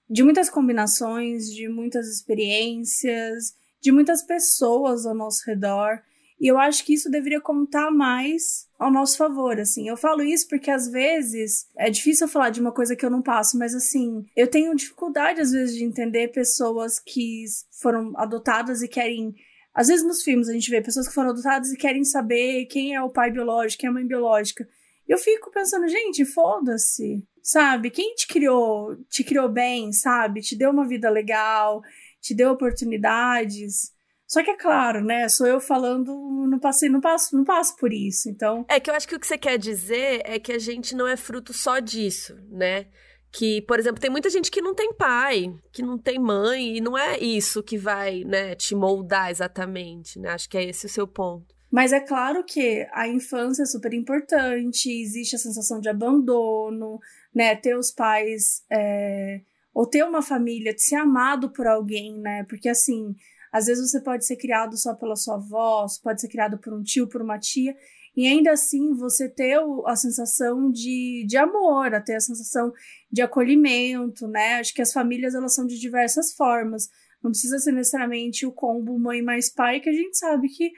De 0.09 0.23
muitas 0.23 0.49
combinações, 0.49 1.53
de 1.53 1.67
muitas 1.67 2.07
experiências, 2.07 3.55
de 3.81 3.91
muitas 3.91 4.23
pessoas 4.23 5.05
ao 5.05 5.15
nosso 5.15 5.43
redor. 5.45 6.01
E 6.39 6.47
eu 6.47 6.57
acho 6.57 6.85
que 6.85 6.93
isso 6.93 7.09
deveria 7.09 7.41
contar 7.41 7.91
mais 7.91 8.67
ao 8.79 8.91
nosso 8.91 9.17
favor, 9.17 9.59
assim. 9.59 9.89
Eu 9.89 9.97
falo 9.97 10.23
isso 10.23 10.47
porque 10.47 10.71
às 10.71 10.87
vezes 10.87 11.67
é 11.77 11.89
difícil 11.89 12.25
eu 12.25 12.31
falar 12.31 12.49
de 12.49 12.61
uma 12.61 12.71
coisa 12.71 12.95
que 12.95 13.05
eu 13.05 13.09
não 13.09 13.21
passo, 13.21 13.57
mas 13.57 13.75
assim, 13.75 14.25
eu 14.35 14.47
tenho 14.47 14.75
dificuldade 14.75 15.41
às 15.41 15.51
vezes 15.51 15.75
de 15.75 15.83
entender 15.83 16.29
pessoas 16.29 16.97
que 16.97 17.43
foram 17.81 18.13
adotadas 18.15 18.81
e 18.81 18.87
querem 18.87 19.35
às 19.73 19.87
vezes 19.87 20.05
nos 20.05 20.23
filmes 20.23 20.49
a 20.49 20.53
gente 20.53 20.69
vê 20.69 20.81
pessoas 20.81 21.07
que 21.07 21.13
foram 21.13 21.29
adotadas 21.29 21.71
e 21.71 21.77
querem 21.77 22.03
saber 22.03 22.65
quem 22.65 22.95
é 22.95 23.01
o 23.01 23.09
pai 23.09 23.31
biológico, 23.31 23.81
quem 23.81 23.87
é 23.87 23.91
a 23.91 23.93
mãe 23.93 24.05
biológica. 24.05 24.67
Eu 25.07 25.17
fico 25.17 25.51
pensando, 25.51 25.87
gente, 25.87 26.23
foda-se, 26.25 27.23
sabe? 27.41 27.89
Quem 27.89 28.13
te 28.13 28.27
criou, 28.27 28.95
te 29.09 29.23
criou 29.23 29.49
bem, 29.49 29.91
sabe? 29.91 30.41
Te 30.41 30.55
deu 30.55 30.69
uma 30.69 30.87
vida 30.87 31.09
legal, 31.09 31.81
te 32.21 32.35
deu 32.35 32.51
oportunidades. 32.51 33.91
Só 34.27 34.43
que 34.43 34.51
é 34.51 34.55
claro, 34.55 35.03
né? 35.03 35.27
Sou 35.27 35.47
eu 35.47 35.59
falando, 35.59 36.13
não 36.47 36.59
passei, 36.59 36.87
não 36.87 37.01
passo, 37.01 37.35
não 37.35 37.43
passo 37.43 37.75
por 37.77 37.91
isso. 37.91 38.29
Então, 38.29 38.63
é 38.69 38.79
que 38.79 38.89
eu 38.89 38.93
acho 38.93 39.07
que 39.07 39.15
o 39.15 39.19
que 39.19 39.25
você 39.25 39.39
quer 39.39 39.57
dizer 39.57 40.21
é 40.23 40.37
que 40.37 40.51
a 40.51 40.59
gente 40.59 40.95
não 40.95 41.07
é 41.07 41.17
fruto 41.17 41.51
só 41.51 41.79
disso, 41.79 42.35
né? 42.51 42.85
Que, 43.31 43.61
por 43.61 43.77
exemplo, 43.77 44.01
tem 44.01 44.09
muita 44.09 44.29
gente 44.29 44.49
que 44.49 44.61
não 44.61 44.73
tem 44.73 44.93
pai, 44.93 45.53
que 45.71 45.83
não 45.83 45.97
tem 45.97 46.17
mãe, 46.17 46.77
e 46.77 46.81
não 46.81 46.97
é 46.97 47.19
isso 47.19 47.61
que 47.61 47.77
vai, 47.77 48.23
né, 48.23 48.55
te 48.55 48.73
moldar 48.73 49.29
exatamente, 49.29 50.17
né? 50.19 50.29
Acho 50.29 50.49
que 50.49 50.57
é 50.57 50.63
esse 50.63 50.87
o 50.87 50.89
seu 50.89 51.07
ponto. 51.07 51.53
Mas 51.71 51.93
é 51.93 51.99
claro 51.99 52.43
que 52.43 52.87
a 52.91 53.07
infância 53.07 53.61
é 53.61 53.65
super 53.65 53.93
importante, 53.93 54.89
existe 54.89 55.35
a 55.35 55.39
sensação 55.39 55.79
de 55.79 55.87
abandono, 55.87 56.99
né? 57.33 57.55
Ter 57.55 57.77
os 57.77 57.91
pais, 57.91 58.63
é... 58.71 59.41
ou 59.73 59.85
ter 59.85 60.03
uma 60.03 60.23
família, 60.23 60.73
de 60.73 60.81
ser 60.81 60.95
amado 60.95 61.51
por 61.51 61.67
alguém, 61.67 62.19
né? 62.19 62.43
Porque 62.49 62.67
assim, 62.67 63.15
às 63.51 63.67
vezes 63.67 63.91
você 63.91 64.01
pode 64.01 64.25
ser 64.25 64.37
criado 64.37 64.75
só 64.77 64.95
pela 64.95 65.15
sua 65.15 65.35
avó, 65.35 65.85
pode 66.03 66.21
ser 66.21 66.29
criado 66.29 66.57
por 66.57 66.73
um 66.73 66.81
tio, 66.81 67.07
por 67.07 67.21
uma 67.21 67.37
tia, 67.37 67.75
e 68.15 68.27
ainda 68.27 68.51
assim 68.51 68.93
você 68.93 69.29
ter 69.29 69.59
a 69.85 69.95
sensação 69.95 70.71
de, 70.71 71.25
de 71.27 71.37
amor, 71.37 71.93
a 71.93 72.01
ter 72.01 72.15
a 72.15 72.19
sensação 72.19 72.71
de 73.11 73.21
acolhimento, 73.21 74.27
né? 74.27 74.55
Acho 74.55 74.73
que 74.73 74.81
as 74.81 74.91
famílias 74.91 75.35
elas 75.35 75.53
são 75.53 75.65
de 75.65 75.79
diversas 75.79 76.33
formas. 76.33 76.89
Não 77.23 77.31
precisa 77.31 77.59
ser 77.59 77.71
necessariamente 77.71 78.45
o 78.45 78.51
combo 78.51 78.97
mãe 78.99 79.21
mais 79.21 79.49
pai, 79.49 79.79
que 79.79 79.89
a 79.89 79.93
gente 79.93 80.17
sabe 80.17 80.47
que 80.49 80.71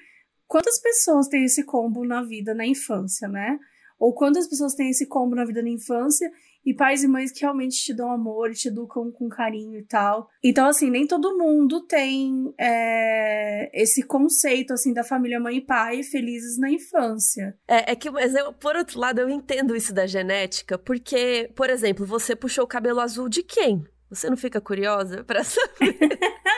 quantas 0.48 0.80
pessoas 0.80 1.28
têm 1.28 1.46
esse 1.46 1.64
combo 1.64 2.06
na 2.06 2.24
vida, 2.24 2.54
na 2.54 2.66
infância, 2.66 3.28
né? 3.28 3.58
Ou 4.02 4.16
quantas 4.16 4.48
pessoas 4.48 4.74
têm 4.74 4.90
esse 4.90 5.06
combo 5.06 5.36
na 5.36 5.46
vida 5.46 5.62
na 5.62 5.70
infância 5.70 6.28
e 6.66 6.74
pais 6.74 7.04
e 7.04 7.08
mães 7.08 7.32
que 7.32 7.42
realmente 7.42 7.78
te 7.78 7.94
dão 7.94 8.12
amor 8.12 8.50
e 8.50 8.56
te 8.56 8.68
educam 8.68 9.12
com 9.12 9.30
carinho 9.30 9.78
e 9.78 9.86
tal. 9.86 10.28
Então, 10.44 10.66
assim, 10.66 10.90
nem 10.90 11.06
todo 11.06 11.38
mundo 11.38 11.86
tem 11.86 12.52
é, 12.60 13.70
esse 13.80 14.02
conceito, 14.02 14.74
assim, 14.74 14.92
da 14.92 15.04
família 15.04 15.40
mãe 15.40 15.58
e 15.58 15.62
pai 15.62 16.02
felizes 16.02 16.58
na 16.58 16.72
infância. 16.72 17.56
É, 17.68 17.92
é 17.92 17.96
que, 17.96 18.10
mas 18.10 18.34
eu, 18.34 18.52
por 18.54 18.76
outro 18.76 19.00
lado, 19.00 19.22
eu 19.22 19.30
entendo 19.30 19.76
isso 19.76 19.94
da 19.94 20.08
genética, 20.08 20.80
porque, 20.80 21.52
por 21.56 21.70
exemplo, 21.70 22.04
você 22.04 22.36
puxou 22.36 22.64
o 22.64 22.68
cabelo 22.68 23.02
azul 23.02 23.30
de 23.30 23.44
quem? 23.44 23.86
Você 24.10 24.32
não 24.32 24.38
fica 24.38 24.60
curiosa 24.60 25.24
para 25.24 25.44
saber? 25.46 25.96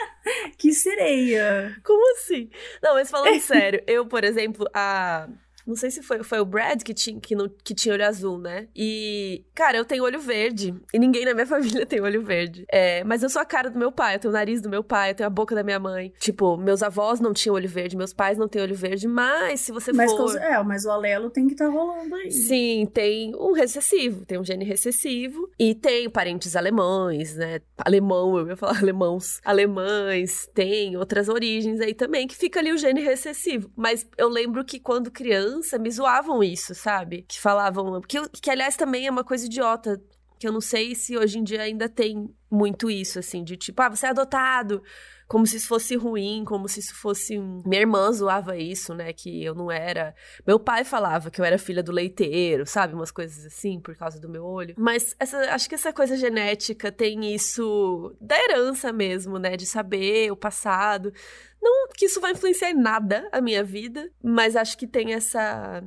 que 0.56 0.72
sereia! 0.72 1.76
Como 1.84 2.12
assim? 2.12 2.48
Não, 2.82 2.94
mas 2.94 3.10
falando 3.10 3.38
sério, 3.44 3.82
eu, 3.86 4.06
por 4.06 4.24
exemplo, 4.24 4.66
a 4.72 5.28
não 5.66 5.76
sei 5.76 5.90
se 5.90 6.02
foi, 6.02 6.22
foi 6.22 6.40
o 6.40 6.44
Brad 6.44 6.82
que 6.82 6.92
tinha, 6.92 7.18
que, 7.20 7.34
não, 7.34 7.48
que 7.48 7.74
tinha 7.74 7.94
olho 7.94 8.06
azul, 8.06 8.38
né? 8.38 8.68
E, 8.74 9.44
cara, 9.54 9.76
eu 9.76 9.84
tenho 9.84 10.04
olho 10.04 10.20
verde. 10.20 10.74
E 10.92 10.98
ninguém 10.98 11.24
na 11.24 11.34
minha 11.34 11.46
família 11.46 11.86
tem 11.86 12.00
olho 12.00 12.22
verde. 12.22 12.64
É, 12.70 13.02
mas 13.04 13.22
eu 13.22 13.30
sou 13.30 13.40
a 13.40 13.44
cara 13.44 13.70
do 13.70 13.78
meu 13.78 13.90
pai, 13.90 14.16
eu 14.16 14.18
tenho 14.18 14.32
o 14.32 14.36
nariz 14.36 14.60
do 14.60 14.68
meu 14.68 14.84
pai, 14.84 15.10
eu 15.10 15.14
tenho 15.14 15.26
a 15.26 15.30
boca 15.30 15.54
da 15.54 15.62
minha 15.62 15.78
mãe. 15.78 16.12
Tipo, 16.18 16.56
meus 16.56 16.82
avós 16.82 17.20
não 17.20 17.32
tinham 17.32 17.54
olho 17.54 17.68
verde, 17.68 17.96
meus 17.96 18.12
pais 18.12 18.38
não 18.38 18.48
têm 18.48 18.62
olho 18.62 18.74
verde, 18.74 19.08
mas 19.08 19.60
se 19.60 19.72
você 19.72 19.92
mas, 19.92 20.12
for. 20.12 20.36
É, 20.36 20.62
mas 20.62 20.84
o 20.84 20.90
alelo 20.90 21.30
tem 21.30 21.46
que 21.46 21.54
estar 21.54 21.66
tá 21.66 21.72
rolando 21.72 22.14
aí. 22.14 22.30
Sim, 22.30 22.86
tem 22.92 23.34
um 23.36 23.52
recessivo, 23.52 24.24
tem 24.24 24.38
um 24.38 24.44
gene 24.44 24.64
recessivo. 24.64 25.50
E 25.58 25.74
tem 25.74 26.08
parentes 26.10 26.56
alemães, 26.56 27.36
né? 27.36 27.60
Alemão, 27.78 28.38
eu 28.38 28.48
ia 28.48 28.56
falar 28.56 28.78
alemãos. 28.82 29.40
Alemães, 29.44 30.48
tem 30.54 30.96
outras 30.96 31.28
origens 31.28 31.80
aí 31.80 31.94
também, 31.94 32.26
que 32.26 32.36
fica 32.36 32.60
ali 32.60 32.72
o 32.72 32.78
gene 32.78 33.00
recessivo. 33.00 33.70
Mas 33.76 34.06
eu 34.18 34.28
lembro 34.28 34.64
que 34.64 34.78
quando 34.78 35.10
criança, 35.10 35.53
criança 35.54 35.78
me 35.78 35.90
zoavam 35.90 36.42
isso, 36.42 36.74
sabe? 36.74 37.22
Que 37.28 37.40
falavam. 37.40 38.00
Que, 38.02 38.28
que 38.28 38.50
aliás 38.50 38.76
também 38.76 39.06
é 39.06 39.10
uma 39.10 39.24
coisa 39.24 39.46
idiota. 39.46 40.00
Que 40.44 40.48
eu 40.48 40.52
não 40.52 40.60
sei 40.60 40.94
se 40.94 41.16
hoje 41.16 41.38
em 41.38 41.42
dia 41.42 41.62
ainda 41.62 41.88
tem 41.88 42.28
muito 42.50 42.90
isso, 42.90 43.18
assim, 43.18 43.42
de 43.42 43.56
tipo, 43.56 43.80
ah, 43.80 43.88
você 43.88 44.04
é 44.04 44.10
adotado 44.10 44.82
como 45.26 45.46
se 45.46 45.56
isso 45.56 45.68
fosse 45.68 45.96
ruim, 45.96 46.44
como 46.44 46.68
se 46.68 46.80
isso 46.80 46.94
fosse. 46.96 47.38
Minha 47.38 47.80
irmã 47.80 48.12
zoava 48.12 48.58
isso, 48.58 48.92
né? 48.92 49.10
Que 49.14 49.42
eu 49.42 49.54
não 49.54 49.72
era. 49.72 50.14
Meu 50.46 50.60
pai 50.60 50.84
falava 50.84 51.30
que 51.30 51.40
eu 51.40 51.44
era 51.46 51.56
filha 51.56 51.82
do 51.82 51.90
leiteiro, 51.90 52.66
sabe? 52.66 52.92
Umas 52.92 53.10
coisas 53.10 53.46
assim, 53.46 53.80
por 53.80 53.96
causa 53.96 54.20
do 54.20 54.28
meu 54.28 54.44
olho. 54.44 54.74
Mas 54.76 55.16
essa, 55.18 55.38
acho 55.54 55.66
que 55.66 55.76
essa 55.76 55.94
coisa 55.94 56.14
genética 56.14 56.92
tem 56.92 57.34
isso 57.34 58.14
da 58.20 58.36
herança 58.38 58.92
mesmo, 58.92 59.38
né? 59.38 59.56
De 59.56 59.64
saber 59.64 60.30
o 60.30 60.36
passado. 60.36 61.10
Não 61.58 61.88
que 61.96 62.04
isso 62.04 62.20
vai 62.20 62.32
influenciar 62.32 62.68
em 62.68 62.78
nada 62.78 63.26
a 63.32 63.40
minha 63.40 63.64
vida, 63.64 64.10
mas 64.22 64.56
acho 64.56 64.76
que 64.76 64.86
tem 64.86 65.14
essa 65.14 65.82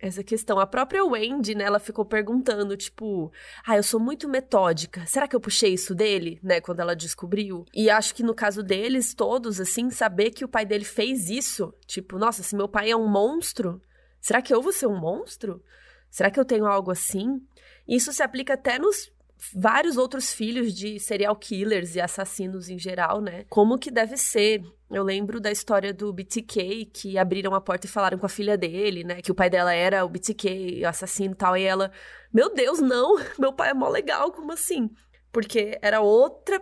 essa 0.00 0.24
questão. 0.24 0.58
A 0.58 0.66
própria 0.66 1.04
Wendy, 1.04 1.54
né, 1.54 1.64
ela 1.64 1.78
ficou 1.78 2.04
perguntando, 2.04 2.76
tipo, 2.76 3.30
ah, 3.66 3.76
eu 3.76 3.82
sou 3.82 4.00
muito 4.00 4.28
metódica. 4.28 5.04
Será 5.06 5.28
que 5.28 5.36
eu 5.36 5.40
puxei 5.40 5.74
isso 5.74 5.94
dele, 5.94 6.40
né, 6.42 6.60
quando 6.60 6.80
ela 6.80 6.96
descobriu? 6.96 7.64
E 7.74 7.90
acho 7.90 8.14
que 8.14 8.22
no 8.22 8.34
caso 8.34 8.62
deles 8.62 9.14
todos, 9.14 9.60
assim, 9.60 9.90
saber 9.90 10.30
que 10.30 10.44
o 10.44 10.48
pai 10.48 10.64
dele 10.64 10.84
fez 10.84 11.28
isso, 11.28 11.74
tipo, 11.86 12.18
nossa, 12.18 12.42
se 12.42 12.56
meu 12.56 12.68
pai 12.68 12.90
é 12.90 12.96
um 12.96 13.08
monstro, 13.08 13.80
será 14.20 14.40
que 14.40 14.54
eu 14.54 14.62
vou 14.62 14.72
ser 14.72 14.86
um 14.86 14.98
monstro? 14.98 15.62
Será 16.10 16.30
que 16.30 16.40
eu 16.40 16.44
tenho 16.44 16.66
algo 16.66 16.90
assim? 16.90 17.40
Isso 17.86 18.12
se 18.12 18.22
aplica 18.22 18.54
até 18.54 18.78
nos 18.78 19.12
vários 19.54 19.96
outros 19.96 20.32
filhos 20.32 20.74
de 20.74 20.98
serial 20.98 21.34
killers 21.34 21.94
e 21.94 22.00
assassinos 22.00 22.68
em 22.68 22.78
geral, 22.78 23.20
né? 23.20 23.44
Como 23.48 23.78
que 23.78 23.90
deve 23.90 24.16
ser? 24.16 24.62
Eu 24.90 25.02
lembro 25.02 25.40
da 25.40 25.50
história 25.50 25.94
do 25.94 26.12
BTK, 26.12 26.86
que 26.86 27.16
abriram 27.16 27.54
a 27.54 27.60
porta 27.60 27.86
e 27.86 27.90
falaram 27.90 28.18
com 28.18 28.26
a 28.26 28.30
filha 28.30 28.58
dele, 28.58 29.04
né? 29.04 29.22
Que 29.22 29.30
o 29.30 29.34
pai 29.34 29.48
dela 29.48 29.72
era 29.72 30.04
o 30.04 30.08
BTK, 30.08 30.82
o 30.82 30.88
assassino 30.88 31.32
e 31.32 31.36
tal. 31.36 31.56
E 31.56 31.62
ela, 31.62 31.90
meu 32.32 32.52
Deus, 32.52 32.80
não, 32.80 33.16
meu 33.38 33.52
pai 33.52 33.70
é 33.70 33.74
mó 33.74 33.88
legal, 33.88 34.32
como 34.32 34.52
assim? 34.52 34.90
Porque 35.32 35.78
era 35.80 36.00
outra 36.00 36.60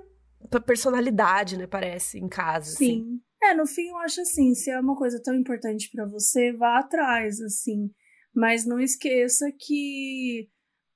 personalidade, 0.64 1.56
né? 1.56 1.66
Parece, 1.66 2.18
em 2.18 2.28
casa. 2.28 2.73
Assim. 2.73 2.76
Sim. 2.76 3.00
Assim. 3.00 3.20
É, 3.40 3.54
no 3.54 3.66
fim, 3.66 3.88
eu 3.88 3.97
acho 3.99 4.20
assim, 4.20 4.52
se 4.54 4.70
é 4.70 4.80
uma 4.80 4.97
coisa 4.97 5.20
tão 5.23 5.35
importante 5.35 5.88
para 5.92 6.06
você, 6.06 6.52
vá 6.52 6.78
atrás, 6.78 7.40
assim. 7.40 7.90
Mas 8.35 8.66
não 8.66 8.80
esqueça 8.80 9.47
que 9.58 10.49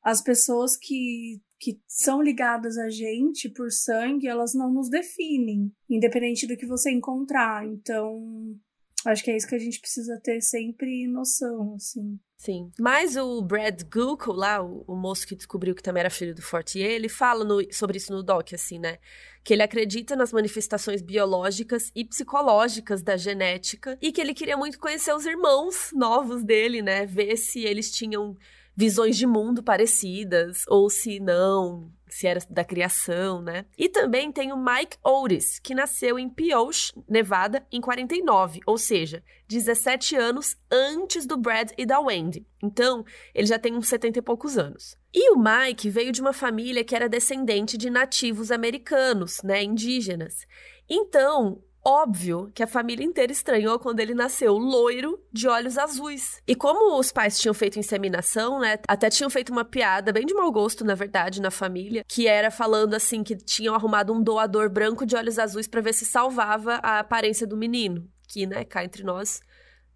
as 0.03 0.21
pessoas 0.21 0.77
que 0.77 1.41
que 1.63 1.81
são 1.87 2.21
ligadas 2.21 2.77
a 2.77 2.91
gente 2.91 3.49
por 3.49 3.71
sangue, 3.71 4.27
elas 4.27 4.53
não 4.53 4.69
nos 4.73 4.91
definem, 4.91 5.73
independente 5.89 6.45
do 6.45 6.57
que 6.57 6.67
você 6.67 6.91
encontrar. 6.91 7.65
Então, 7.65 8.21
acho 9.07 9.23
que 9.23 9.31
é 9.31 9.37
isso 9.37 9.47
que 9.47 9.55
a 9.55 9.61
gente 9.61 9.79
precisa 9.79 10.21
ter 10.25 10.41
sempre 10.41 11.07
noção, 11.07 11.75
assim. 11.77 12.19
Sim. 12.37 12.69
Mas 12.81 13.17
o 13.17 13.41
Brad 13.41 13.81
Google 13.85 14.35
lá, 14.35 14.61
o, 14.61 14.83
o, 14.89 14.97
moço 14.97 15.25
que 15.25 15.37
descobriu 15.37 15.73
que 15.73 15.83
também 15.85 16.01
era 16.01 16.11
filho 16.11 16.35
do 16.35 16.43
Fortier, 16.43 16.91
ele 16.91 17.09
fala 17.09 17.45
no, 17.45 17.65
sobre 17.73 17.97
isso 17.97 18.13
no 18.13 18.25
doc, 18.25 18.53
assim, 18.53 18.81
né? 18.81 18.99
Que 19.45 19.53
ele 19.53 19.63
acredita 19.63 20.17
nas 20.17 20.33
manifestações 20.33 21.01
biológicas 21.01 21.93
e 21.95 22.05
psicológicas 22.05 23.05
da 23.05 23.17
genética 23.17 23.97
e 24.03 24.11
que 24.11 24.21
ele 24.21 24.35
queria 24.35 24.57
muito 24.57 24.81
conhecer 24.81 25.15
os 25.15 25.25
irmãos 25.25 25.91
novos 25.93 26.43
dele, 26.43 26.83
né? 26.83 27.07
Ver 27.07 27.37
se 27.37 27.61
eles 27.61 27.93
tinham 27.93 28.37
visões 28.77 29.17
de 29.17 29.27
mundo 29.27 29.63
parecidas, 29.63 30.65
ou 30.69 30.89
se 30.89 31.21
não, 31.21 31.91
se 32.09 32.27
era 32.27 32.41
da 32.49 32.65
criação, 32.65 33.41
né? 33.41 33.65
E 33.77 33.89
também 33.89 34.31
tem 34.31 34.53
o 34.53 34.57
Mike 34.57 34.99
Otis, 35.03 35.59
que 35.59 35.75
nasceu 35.75 36.19
em 36.19 36.29
Pioche, 36.29 36.93
Nevada, 37.09 37.67
em 37.73 37.81
49, 37.81 38.61
ou 38.67 38.77
seja, 38.77 39.23
17 39.49 40.17
anos 40.17 40.57
antes 40.71 41.27
do 41.27 41.37
Brad 41.37 41.71
e 41.77 41.87
da 41.87 42.01
Wendy. 42.01 42.47
Então, 42.63 43.05
ele 43.35 43.47
já 43.47 43.59
tem 43.59 43.75
uns 43.75 43.89
70 43.89 44.19
e 44.19 44.23
poucos 44.23 44.59
anos. 44.59 44.97
E 45.13 45.31
o 45.33 45.37
Mike 45.39 45.91
veio 45.91 46.13
de 46.13 46.21
uma 46.21 46.33
família 46.33 46.85
que 46.85 46.95
era 46.95 47.09
descendente 47.09 47.77
de 47.77 47.91
nativos 47.91 48.51
americanos, 48.51 49.43
né, 49.43 49.63
indígenas. 49.63 50.47
Então, 50.89 51.63
Óbvio 51.85 52.49
que 52.55 52.63
a 52.63 52.67
família 52.67 53.05
inteira 53.05 53.33
estranhou 53.33 53.77
quando 53.79 53.99
ele 53.99 54.15
nasceu 54.15 54.57
loiro, 54.57 55.21
de 55.33 55.49
olhos 55.49 55.77
azuis. 55.77 56.41
E 56.47 56.55
como 56.55 56.97
os 56.99 57.11
pais 57.11 57.41
tinham 57.41 57.53
feito 57.53 57.79
inseminação, 57.79 58.61
né? 58.61 58.79
Até 58.87 59.11
tinham 59.11 59.29
feito 59.29 59.51
uma 59.51 59.65
piada, 59.65 60.13
bem 60.13 60.25
de 60.25 60.33
mau 60.33 60.51
gosto, 60.53 60.85
na 60.85 60.95
verdade, 60.95 61.41
na 61.41 61.51
família, 61.51 62.05
que 62.07 62.29
era 62.29 62.53
falando 62.53 62.95
assim 62.95 63.25
que 63.25 63.35
tinham 63.37 63.75
arrumado 63.75 64.13
um 64.13 64.23
doador 64.23 64.71
branco 64.71 65.05
de 65.05 65.17
olhos 65.17 65.41
azuis 65.41 65.67
para 65.67 65.81
ver 65.81 65.93
se 65.93 66.07
salvava 66.07 66.75
a 66.83 67.01
aparência 67.01 67.47
do 67.47 67.57
menino. 67.57 68.09
Que, 68.29 68.47
né, 68.47 68.65
cá 68.65 68.85
entre 68.85 69.03
nós, 69.03 69.41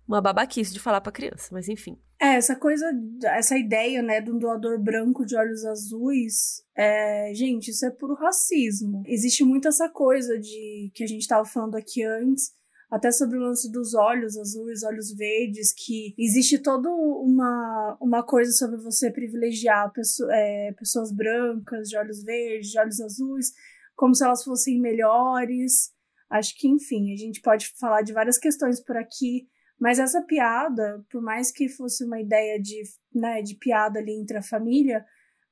uma 0.08 0.20
babaquice 0.20 0.72
de 0.72 0.80
falar 0.80 1.00
pra 1.00 1.12
criança, 1.12 1.48
mas 1.52 1.68
enfim. 1.68 1.96
É, 2.18 2.36
essa 2.36 2.56
coisa, 2.56 2.90
essa 3.24 3.58
ideia, 3.58 4.00
né, 4.00 4.20
de 4.22 4.30
um 4.30 4.38
doador 4.38 4.78
branco 4.78 5.24
de 5.26 5.36
olhos 5.36 5.64
azuis, 5.66 6.64
é, 6.74 7.30
gente, 7.34 7.70
isso 7.70 7.84
é 7.84 7.90
puro 7.90 8.14
racismo. 8.14 9.02
Existe 9.06 9.44
muito 9.44 9.68
essa 9.68 9.88
coisa 9.88 10.38
de 10.38 10.90
que 10.94 11.04
a 11.04 11.06
gente 11.06 11.28
tava 11.28 11.44
falando 11.44 11.76
aqui 11.76 12.02
antes, 12.02 12.52
até 12.90 13.10
sobre 13.10 13.36
o 13.36 13.42
lance 13.42 13.70
dos 13.70 13.94
olhos 13.94 14.38
azuis, 14.38 14.82
olhos 14.82 15.12
verdes, 15.14 15.74
que 15.74 16.14
existe 16.16 16.58
toda 16.58 16.88
uma, 16.88 17.98
uma 18.00 18.22
coisa 18.22 18.52
sobre 18.52 18.78
você 18.78 19.10
privilegiar 19.10 19.92
pessoa, 19.92 20.34
é, 20.34 20.72
pessoas 20.72 21.12
brancas, 21.12 21.88
de 21.88 21.98
olhos 21.98 22.22
verdes, 22.22 22.70
de 22.70 22.78
olhos 22.78 23.00
azuis, 23.00 23.52
como 23.94 24.14
se 24.14 24.24
elas 24.24 24.42
fossem 24.42 24.80
melhores. 24.80 25.90
Acho 26.30 26.56
que, 26.56 26.68
enfim, 26.68 27.12
a 27.12 27.16
gente 27.16 27.40
pode 27.40 27.68
falar 27.78 28.02
de 28.02 28.12
várias 28.12 28.38
questões 28.38 28.80
por 28.80 28.96
aqui, 28.96 29.46
mas 29.78 29.98
essa 29.98 30.22
piada, 30.22 31.04
por 31.10 31.22
mais 31.22 31.50
que 31.50 31.68
fosse 31.68 32.04
uma 32.04 32.20
ideia 32.20 32.60
de, 32.60 32.82
né, 33.14 33.42
de 33.42 33.54
piada 33.54 33.98
ali 33.98 34.12
entre 34.12 34.38
a 34.38 34.42
família, 34.42 35.04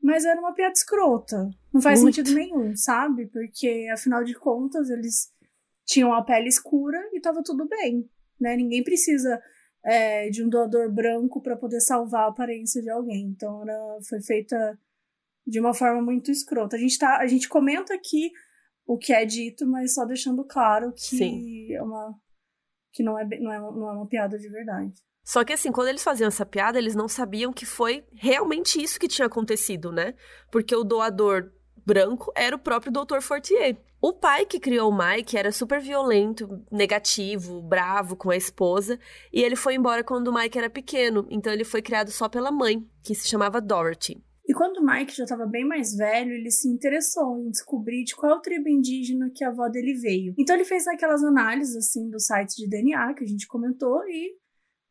mas 0.02 0.25
era 0.25 0.40
uma 0.40 0.54
piada 0.54 0.73
escrota. 0.73 1.50
Não 1.73 1.81
faz 1.81 2.02
Muito. 2.02 2.16
sentido 2.16 2.35
nenhum, 2.35 2.76
sabe? 2.76 3.26
Porque, 3.26 3.88
afinal 3.93 4.23
de 4.23 4.35
contas, 4.35 4.90
eles 4.90 5.31
tinham 5.87 6.12
a 6.12 6.23
pele 6.23 6.49
escura 6.49 6.99
e 7.12 7.21
tava 7.21 7.43
tudo 7.43 7.66
bem, 7.66 8.09
né? 8.40 8.57
Ninguém 8.57 8.83
precisa 8.83 9.40
é, 9.85 10.28
de 10.31 10.43
um 10.43 10.49
doador 10.49 10.90
branco 10.93 11.43
para 11.43 11.57
poder 11.57 11.81
salvar 11.81 12.25
a 12.25 12.28
aparência 12.28 12.81
de 12.81 12.90
alguém. 12.90 13.26
Então, 13.26 13.62
era, 13.62 13.99
foi 14.09 14.21
feita 14.23 14.78
de 15.47 15.61
uma 15.61 15.75
forma 15.75 16.00
muito 16.00 16.31
escrota. 16.31 16.76
A 16.76 16.78
gente, 16.78 16.99
tá, 16.99 17.19
a 17.19 17.26
gente 17.26 17.49
comenta 17.49 17.95
aqui 17.95 18.31
o 18.87 18.97
que 18.97 19.12
é 19.12 19.25
dito, 19.25 19.66
mas 19.66 19.95
só 19.95 20.04
deixando 20.04 20.45
claro 20.45 20.93
que 20.93 21.16
Sim. 21.16 21.73
é 21.73 21.83
uma 21.83 22.14
que 22.95 23.03
não 23.03 23.19
é, 23.19 23.25
não, 23.41 23.53
é, 23.53 23.59
não 23.59 23.91
é 23.91 23.93
uma 23.93 24.07
piada 24.07 24.39
de 24.39 24.49
verdade. 24.49 24.95
Só 25.25 25.43
que 25.45 25.53
assim, 25.53 25.73
quando 25.73 25.89
eles 25.89 26.03
faziam 26.03 26.29
essa 26.29 26.47
piada, 26.47 26.79
eles 26.79 26.95
não 26.95 27.09
sabiam 27.09 27.53
que 27.53 27.67
foi 27.67 28.05
realmente 28.15 28.81
isso 28.81 29.01
que 29.01 29.09
tinha 29.09 29.27
acontecido, 29.27 29.91
né? 29.91 30.15
Porque 30.51 30.75
o 30.77 30.85
doador 30.85 31.51
branco 31.85 32.33
era 32.37 32.55
o 32.55 32.59
próprio 32.59 32.93
Dr. 32.93 33.21
Fortier. 33.21 33.77
O 34.01 34.13
pai 34.13 34.45
que 34.45 34.61
criou 34.61 34.91
o 34.91 34.97
Mike 34.97 35.37
era 35.37 35.51
super 35.51 35.81
violento, 35.81 36.63
negativo, 36.71 37.63
bravo 37.63 38.15
com 38.17 38.31
a 38.31 38.37
esposa, 38.37 38.99
e 39.33 39.43
ele 39.43 39.57
foi 39.57 39.75
embora 39.75 40.05
quando 40.05 40.29
o 40.29 40.35
Mike 40.35 40.59
era 40.59 40.69
pequeno, 40.69 41.27
então 41.31 41.51
ele 41.51 41.65
foi 41.65 41.81
criado 41.81 42.11
só 42.11 42.29
pela 42.29 42.53
mãe, 42.53 42.87
que 43.03 43.15
se 43.15 43.27
chamava 43.27 43.63
Dorothy. 43.63 44.23
E 44.47 44.53
quando 44.53 44.79
o 44.79 44.87
Mike 44.87 45.17
já 45.17 45.25
estava 45.25 45.47
bem 45.47 45.65
mais 45.65 45.97
velho, 45.97 46.33
ele 46.33 46.51
se 46.51 46.69
interessou 46.69 47.39
em 47.39 47.51
descobrir 47.51 48.05
de 48.05 48.15
qual 48.15 48.41
tribo 48.41 48.69
indígena 48.69 49.31
que 49.35 49.43
a 49.43 49.49
avó 49.49 49.69
dele 49.69 49.95
veio. 49.95 50.35
Então 50.39 50.55
ele 50.55 50.65
fez 50.65 50.87
aquelas 50.87 51.25
análises 51.25 51.77
assim 51.77 52.11
do 52.11 52.21
site 52.21 52.57
de 52.57 52.69
DNA 52.69 53.15
que 53.15 53.25
a 53.25 53.27
gente 53.27 53.47
comentou 53.47 54.07
e 54.07 54.37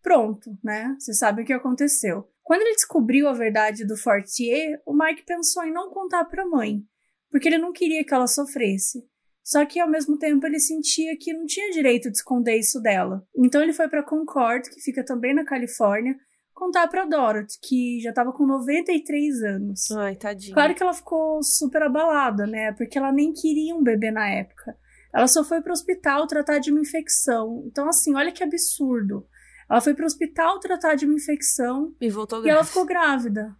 pronto, 0.01 0.57
né? 0.63 0.95
Você 0.99 1.13
sabe 1.13 1.43
o 1.43 1.45
que 1.45 1.53
aconteceu. 1.53 2.27
Quando 2.41 2.61
ele 2.61 2.75
descobriu 2.75 3.27
a 3.27 3.33
verdade 3.33 3.85
do 3.85 3.95
Fortier, 3.95 4.81
o 4.85 4.93
Mike 4.93 5.23
pensou 5.23 5.63
em 5.63 5.71
não 5.71 5.91
contar 5.91 6.25
para 6.25 6.43
a 6.43 6.47
mãe, 6.47 6.83
porque 7.29 7.47
ele 7.47 7.57
não 7.57 7.71
queria 7.71 8.03
que 8.03 8.13
ela 8.13 8.27
sofresse. 8.27 9.07
Só 9.43 9.65
que 9.65 9.79
ao 9.79 9.89
mesmo 9.89 10.17
tempo 10.17 10.45
ele 10.47 10.59
sentia 10.59 11.17
que 11.17 11.33
não 11.33 11.45
tinha 11.45 11.69
direito 11.71 12.09
de 12.09 12.17
esconder 12.17 12.57
isso 12.57 12.81
dela. 12.81 13.25
Então 13.35 13.61
ele 13.61 13.73
foi 13.73 13.87
para 13.89 14.03
Concord, 14.03 14.69
que 14.69 14.81
fica 14.81 15.03
também 15.03 15.33
na 15.33 15.45
Califórnia, 15.45 16.17
contar 16.63 16.87
pra 16.87 17.05
Dorothy, 17.05 17.59
que 17.61 17.99
já 18.01 18.13
tava 18.13 18.31
com 18.31 18.45
93 18.45 19.43
anos. 19.43 19.91
Ai, 19.91 20.15
tadinha. 20.15 20.53
Claro 20.53 20.73
que 20.73 20.81
ela 20.81 20.93
ficou 20.93 21.43
super 21.43 21.83
abalada, 21.83 22.47
né? 22.47 22.71
Porque 22.71 22.97
ela 22.97 23.11
nem 23.11 23.33
queria 23.33 23.75
um 23.75 23.83
bebê 23.83 24.11
na 24.11 24.29
época. 24.29 24.77
Ela 25.13 25.27
só 25.27 25.43
foi 25.43 25.61
pro 25.61 25.73
hospital 25.73 26.25
tratar 26.25 26.59
de 26.59 26.71
uma 26.71 26.79
infecção. 26.79 27.63
Então, 27.67 27.87
assim, 27.89 28.15
olha 28.15 28.31
que 28.31 28.43
absurdo. 28.43 29.27
Ela 29.69 29.81
foi 29.81 29.93
pro 29.93 30.05
hospital 30.05 30.59
tratar 30.59 30.95
de 30.95 31.05
uma 31.05 31.15
infecção. 31.15 31.93
E 31.99 32.09
voltou 32.09 32.41
grávida. 32.41 32.47
E 32.47 32.55
ela 32.55 32.63
ficou 32.63 32.85
grávida. 32.85 33.55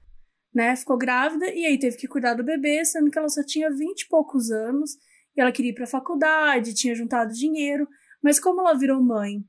Né? 0.54 0.76
Ficou 0.76 0.98
grávida 0.98 1.46
e 1.48 1.66
aí 1.66 1.78
teve 1.78 1.98
que 1.98 2.08
cuidar 2.08 2.36
do 2.36 2.44
bebê, 2.44 2.86
sendo 2.86 3.12
que 3.12 3.18
ela 3.18 3.30
só 3.30 3.44
tinha 3.44 3.70
20 3.70 4.02
e 4.02 4.08
poucos 4.08 4.50
anos. 4.50 4.92
E 5.36 5.42
ela 5.42 5.52
queria 5.52 5.72
ir 5.72 5.76
pra 5.76 5.88
faculdade, 5.88 6.74
tinha 6.74 6.96
juntado 6.96 7.34
dinheiro. 7.34 7.88
Mas 8.24 8.40
como 8.40 8.62
ela 8.62 8.74
virou 8.74 9.04
mãe 9.04 9.44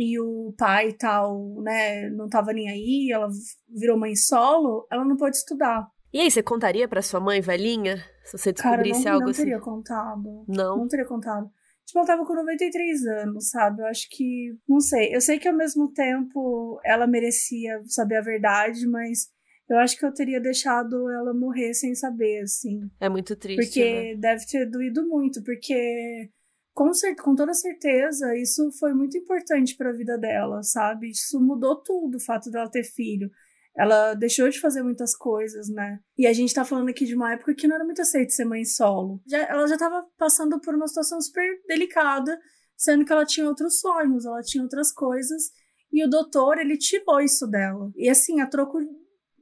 e 0.00 0.18
o 0.18 0.54
pai 0.56 0.88
e 0.88 0.92
tal, 0.94 1.60
né, 1.62 2.08
não 2.08 2.26
tava 2.28 2.52
nem 2.54 2.70
aí, 2.70 3.10
ela 3.12 3.28
virou 3.68 3.98
mãe 3.98 4.16
solo, 4.16 4.86
ela 4.90 5.04
não 5.04 5.16
pôde 5.16 5.36
estudar. 5.36 5.86
E 6.12 6.18
aí, 6.18 6.30
você 6.30 6.42
contaria 6.42 6.88
para 6.88 7.02
sua 7.02 7.20
mãe, 7.20 7.40
velhinha, 7.40 7.98
se 8.24 8.36
você 8.36 8.52
descobrisse 8.52 9.04
Cara, 9.04 9.14
não, 9.14 9.20
algo 9.20 9.30
assim? 9.30 9.42
Não 9.42 9.46
teria 9.46 9.60
contado. 9.60 10.44
Não? 10.48 10.76
Não 10.78 10.88
teria 10.88 11.06
contado. 11.06 11.50
Tipo, 11.86 11.98
ela 11.98 12.06
tava 12.06 12.24
com 12.24 12.34
93 12.34 13.06
anos, 13.06 13.50
sabe? 13.50 13.82
Eu 13.82 13.86
acho 13.86 14.08
que. 14.10 14.56
Não 14.68 14.80
sei. 14.80 15.14
Eu 15.14 15.20
sei 15.20 15.38
que 15.38 15.48
ao 15.48 15.56
mesmo 15.56 15.92
tempo 15.92 16.80
ela 16.84 17.06
merecia 17.06 17.80
saber 17.86 18.16
a 18.16 18.22
verdade, 18.22 18.86
mas 18.88 19.28
eu 19.68 19.78
acho 19.78 19.96
que 19.96 20.04
eu 20.04 20.12
teria 20.12 20.40
deixado 20.40 21.08
ela 21.10 21.32
morrer 21.32 21.74
sem 21.74 21.94
saber, 21.94 22.42
assim. 22.42 22.80
É 23.00 23.08
muito 23.08 23.36
triste. 23.36 23.64
Porque 23.64 24.14
né? 24.14 24.16
deve 24.16 24.46
ter 24.46 24.66
doído 24.66 25.06
muito, 25.06 25.42
porque 25.44 26.28
com, 26.74 26.90
com 27.22 27.34
toda 27.34 27.52
certeza, 27.54 28.36
isso 28.36 28.70
foi 28.78 28.92
muito 28.94 29.16
importante 29.16 29.76
para 29.76 29.90
a 29.90 29.96
vida 29.96 30.16
dela, 30.16 30.62
sabe? 30.62 31.10
Isso 31.10 31.40
mudou 31.40 31.76
tudo, 31.76 32.16
o 32.16 32.20
fato 32.20 32.50
dela 32.50 32.70
ter 32.70 32.84
filho. 32.84 33.30
Ela 33.76 34.14
deixou 34.14 34.48
de 34.48 34.60
fazer 34.60 34.82
muitas 34.82 35.16
coisas, 35.16 35.68
né? 35.68 36.00
E 36.18 36.26
a 36.26 36.32
gente 36.32 36.54
tá 36.54 36.64
falando 36.64 36.88
aqui 36.88 37.04
de 37.04 37.14
uma 37.14 37.32
época 37.32 37.54
que 37.54 37.68
não 37.68 37.76
era 37.76 37.84
muito 37.84 38.02
aceito 38.02 38.32
ser 38.32 38.44
mãe 38.44 38.64
solo. 38.64 39.20
Já, 39.26 39.38
ela 39.38 39.66
já 39.66 39.76
tava 39.76 40.04
passando 40.18 40.60
por 40.60 40.74
uma 40.74 40.88
situação 40.88 41.20
super 41.20 41.44
delicada, 41.66 42.38
sendo 42.76 43.04
que 43.04 43.12
ela 43.12 43.24
tinha 43.24 43.48
outros 43.48 43.78
sonhos, 43.80 44.24
ela 44.24 44.42
tinha 44.42 44.62
outras 44.62 44.92
coisas. 44.92 45.50
E 45.92 46.04
o 46.04 46.08
doutor, 46.08 46.58
ele 46.58 46.76
tirou 46.76 47.20
isso 47.20 47.46
dela. 47.46 47.90
E 47.96 48.08
assim, 48.08 48.40
a 48.40 48.46
troco. 48.46 48.78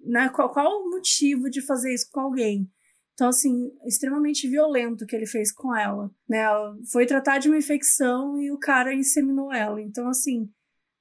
Né, 0.00 0.29
qual, 0.29 0.50
qual 0.50 0.70
o 0.81 0.90
motivo 0.90 1.50
de 1.50 1.61
fazer 1.61 1.92
isso 1.92 2.09
com 2.11 2.20
alguém? 2.20 2.70
Então, 3.18 3.31
assim, 3.31 3.72
extremamente 3.85 4.48
violento 4.48 5.04
que 5.04 5.16
ele 5.16 5.26
fez 5.26 5.50
com 5.50 5.74
ela, 5.74 6.09
né? 6.28 6.38
Ela 6.38 6.76
foi 6.92 7.04
tratar 7.04 7.38
de 7.38 7.48
uma 7.48 7.59
infecção 7.59 8.40
e 8.40 8.52
o 8.52 8.57
cara 8.57 8.94
inseminou 8.94 9.52
ela. 9.52 9.83
Então, 9.83 10.09
assim, 10.09 10.48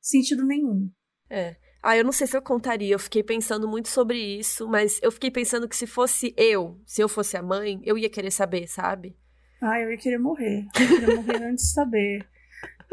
sentido 0.02 0.44
nenhum. 0.44 0.90
É. 1.30 1.58
Ah, 1.80 1.96
eu 1.96 2.04
não 2.04 2.12
sei 2.12 2.26
se 2.26 2.36
eu 2.36 2.42
contaria, 2.42 2.92
eu 2.92 2.98
fiquei 2.98 3.22
pensando 3.22 3.68
muito 3.68 3.88
sobre 3.88 4.18
isso, 4.18 4.68
mas 4.68 5.00
eu 5.04 5.12
fiquei 5.12 5.30
pensando 5.30 5.70
que 5.70 5.76
se 5.78 5.86
fosse 5.86 6.34
eu, 6.36 6.82
se 6.88 7.04
eu 7.04 7.08
fosse 7.08 7.38
a 7.38 7.44
mãe, 7.44 7.80
eu 7.84 7.96
ia 8.00 8.10
querer 8.10 8.32
saber, 8.32 8.68
sabe? 8.68 9.16
Ah, 9.62 9.80
eu 9.80 9.92
ia 9.92 9.98
querer 9.98 10.18
morrer. 10.18 10.66
Eu 10.76 11.00
ia 11.00 11.16
morrer 11.16 11.44
antes 11.44 11.66
de 11.66 11.74
saber. 11.74 12.28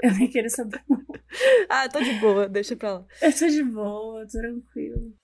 Eu 0.02 0.12
ia 0.18 0.28
querer 0.28 0.50
saber. 0.50 0.82
ah, 1.70 1.88
tô 1.88 2.02
de 2.02 2.12
boa, 2.20 2.46
deixa 2.46 2.76
pra 2.76 2.98
lá. 2.98 3.06
Eu 3.22 3.32
tô 3.32 3.48
de 3.48 3.64
boa, 3.64 4.26
tranquilo. 4.26 5.14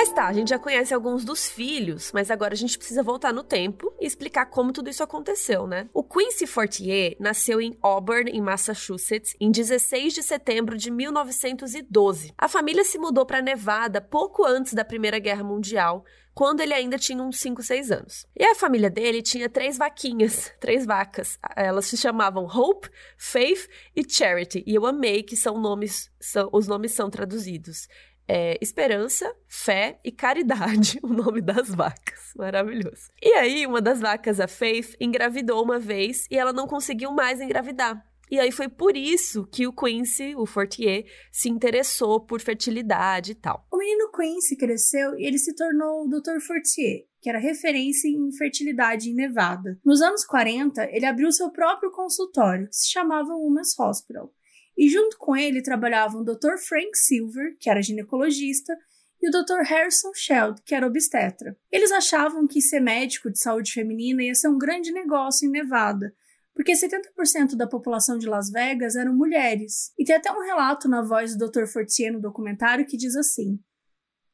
Mas 0.00 0.14
tá, 0.14 0.28
a 0.28 0.32
gente 0.32 0.48
já 0.48 0.58
conhece 0.58 0.94
alguns 0.94 1.26
dos 1.26 1.50
filhos, 1.50 2.10
mas 2.10 2.30
agora 2.30 2.54
a 2.54 2.56
gente 2.56 2.78
precisa 2.78 3.02
voltar 3.02 3.34
no 3.34 3.44
tempo 3.44 3.92
e 4.00 4.06
explicar 4.06 4.46
como 4.46 4.72
tudo 4.72 4.88
isso 4.88 5.02
aconteceu, 5.02 5.66
né? 5.66 5.90
O 5.92 6.02
Quincy 6.02 6.46
Fortier 6.46 7.16
nasceu 7.20 7.60
em 7.60 7.76
Auburn, 7.82 8.30
em 8.30 8.40
Massachusetts, 8.40 9.36
em 9.38 9.50
16 9.50 10.14
de 10.14 10.22
setembro 10.22 10.78
de 10.78 10.90
1912. 10.90 12.32
A 12.38 12.48
família 12.48 12.82
se 12.82 12.96
mudou 12.96 13.26
para 13.26 13.42
Nevada 13.42 14.00
pouco 14.00 14.42
antes 14.42 14.72
da 14.72 14.86
Primeira 14.86 15.18
Guerra 15.18 15.44
Mundial, 15.44 16.02
quando 16.32 16.60
ele 16.60 16.72
ainda 16.72 16.96
tinha 16.96 17.22
uns 17.22 17.38
5, 17.38 17.62
6 17.62 17.90
anos. 17.90 18.26
E 18.34 18.42
a 18.42 18.54
família 18.54 18.88
dele 18.88 19.20
tinha 19.20 19.50
três 19.50 19.76
vaquinhas, 19.76 20.50
três 20.58 20.86
vacas. 20.86 21.38
Elas 21.54 21.84
se 21.84 21.98
chamavam 21.98 22.46
Hope, 22.46 22.88
Faith 23.18 23.68
e 23.94 24.02
Charity. 24.08 24.64
E 24.66 24.74
eu 24.74 24.86
amei 24.86 25.22
que 25.22 25.36
são 25.36 25.60
nomes, 25.60 26.10
são, 26.18 26.48
os 26.50 26.66
nomes 26.66 26.92
são 26.92 27.10
traduzidos 27.10 27.86
é, 28.32 28.56
Esperança, 28.60 29.34
Fé 29.48 29.98
e 30.04 30.12
Caridade, 30.12 31.00
o 31.02 31.08
nome 31.08 31.40
das 31.40 31.68
vacas. 31.68 32.32
Maravilhoso. 32.36 33.10
E 33.20 33.32
aí, 33.32 33.66
uma 33.66 33.82
das 33.82 34.00
vacas, 34.00 34.38
a 34.38 34.46
Faith, 34.46 34.94
engravidou 35.00 35.64
uma 35.64 35.80
vez 35.80 36.28
e 36.30 36.38
ela 36.38 36.52
não 36.52 36.68
conseguiu 36.68 37.10
mais 37.10 37.40
engravidar. 37.40 38.00
E 38.30 38.38
aí 38.38 38.52
foi 38.52 38.68
por 38.68 38.96
isso 38.96 39.44
que 39.48 39.66
o 39.66 39.72
Quincy, 39.72 40.36
o 40.36 40.46
Fortier, 40.46 41.04
se 41.32 41.48
interessou 41.48 42.20
por 42.20 42.40
fertilidade 42.40 43.32
e 43.32 43.34
tal. 43.34 43.66
O 43.72 43.76
menino 43.76 44.12
Quincy 44.12 44.56
cresceu 44.56 45.18
e 45.18 45.26
ele 45.26 45.36
se 45.36 45.52
tornou 45.56 46.04
o 46.04 46.08
Dr. 46.08 46.38
Fortier, 46.40 47.06
que 47.20 47.28
era 47.28 47.40
referência 47.40 48.06
em 48.06 48.30
fertilidade 48.38 49.10
em 49.10 49.14
Nevada. 49.14 49.76
Nos 49.84 50.00
anos 50.00 50.24
40, 50.24 50.84
ele 50.92 51.04
abriu 51.04 51.32
seu 51.32 51.50
próprio 51.50 51.90
consultório, 51.90 52.68
que 52.68 52.76
se 52.76 52.92
chamava 52.92 53.34
Women's 53.34 53.76
Hospital. 53.76 54.32
E 54.76 54.88
junto 54.88 55.18
com 55.18 55.36
ele 55.36 55.62
trabalhavam 55.62 56.22
o 56.22 56.24
Dr. 56.24 56.56
Frank 56.58 56.96
Silver, 56.96 57.56
que 57.58 57.68
era 57.68 57.82
ginecologista, 57.82 58.76
e 59.22 59.28
o 59.28 59.30
Dr. 59.30 59.62
Harrison 59.64 60.12
Sheld, 60.14 60.62
que 60.64 60.74
era 60.74 60.86
obstetra. 60.86 61.56
Eles 61.70 61.92
achavam 61.92 62.46
que 62.46 62.62
ser 62.62 62.80
médico 62.80 63.30
de 63.30 63.38
saúde 63.38 63.72
feminina 63.72 64.22
ia 64.22 64.34
ser 64.34 64.48
um 64.48 64.58
grande 64.58 64.90
negócio 64.92 65.46
em 65.46 65.50
Nevada, 65.50 66.14
porque 66.54 66.72
70% 66.72 67.54
da 67.54 67.66
população 67.66 68.18
de 68.18 68.26
Las 68.26 68.50
Vegas 68.50 68.96
eram 68.96 69.14
mulheres. 69.14 69.92
E 69.98 70.04
tem 70.04 70.16
até 70.16 70.32
um 70.32 70.40
relato 70.40 70.88
na 70.88 71.02
voz 71.02 71.36
do 71.36 71.50
Dr. 71.50 71.66
Fortier 71.66 72.12
no 72.12 72.20
documentário 72.20 72.86
que 72.86 72.96
diz 72.96 73.14
assim: 73.14 73.58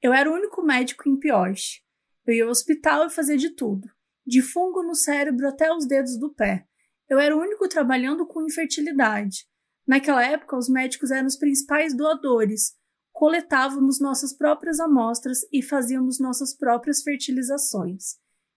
Eu 0.03 0.12
era 0.12 0.31
o 0.31 0.35
único 0.35 0.62
médico 0.62 1.09
em 1.09 1.18
Pioche. 1.18 1.83
Eu 2.27 2.35
ia 2.35 2.44
ao 2.44 2.51
hospital 2.51 3.07
e 3.07 3.11
fazia 3.11 3.37
de 3.37 3.51
tudo, 3.51 3.88
de 4.27 4.42
fungo 4.42 4.83
no 4.83 4.94
cérebro 4.94 5.49
até 5.49 5.72
os 5.72 5.87
dedos 5.87 6.18
do 6.18 6.33
pé. 6.33 6.66
Eu 7.09 7.20
era 7.20 7.37
o 7.37 7.40
único 7.40 7.68
trabalhando 7.68 8.27
com 8.27 8.44
infertilidade. 8.44 9.46
Naquela 9.87 10.25
época, 10.25 10.57
os 10.57 10.68
médicos 10.68 11.11
eram 11.11 11.27
os 11.27 11.37
principais 11.37 11.96
doadores, 11.96 12.75
coletávamos 13.12 14.01
nossas 14.01 14.33
próprias 14.33 14.81
amostras 14.81 15.40
e 15.53 15.62
fazíamos 15.62 16.18
nossas 16.18 16.55
próprias 16.55 17.03
fertilizações. 17.03 18.16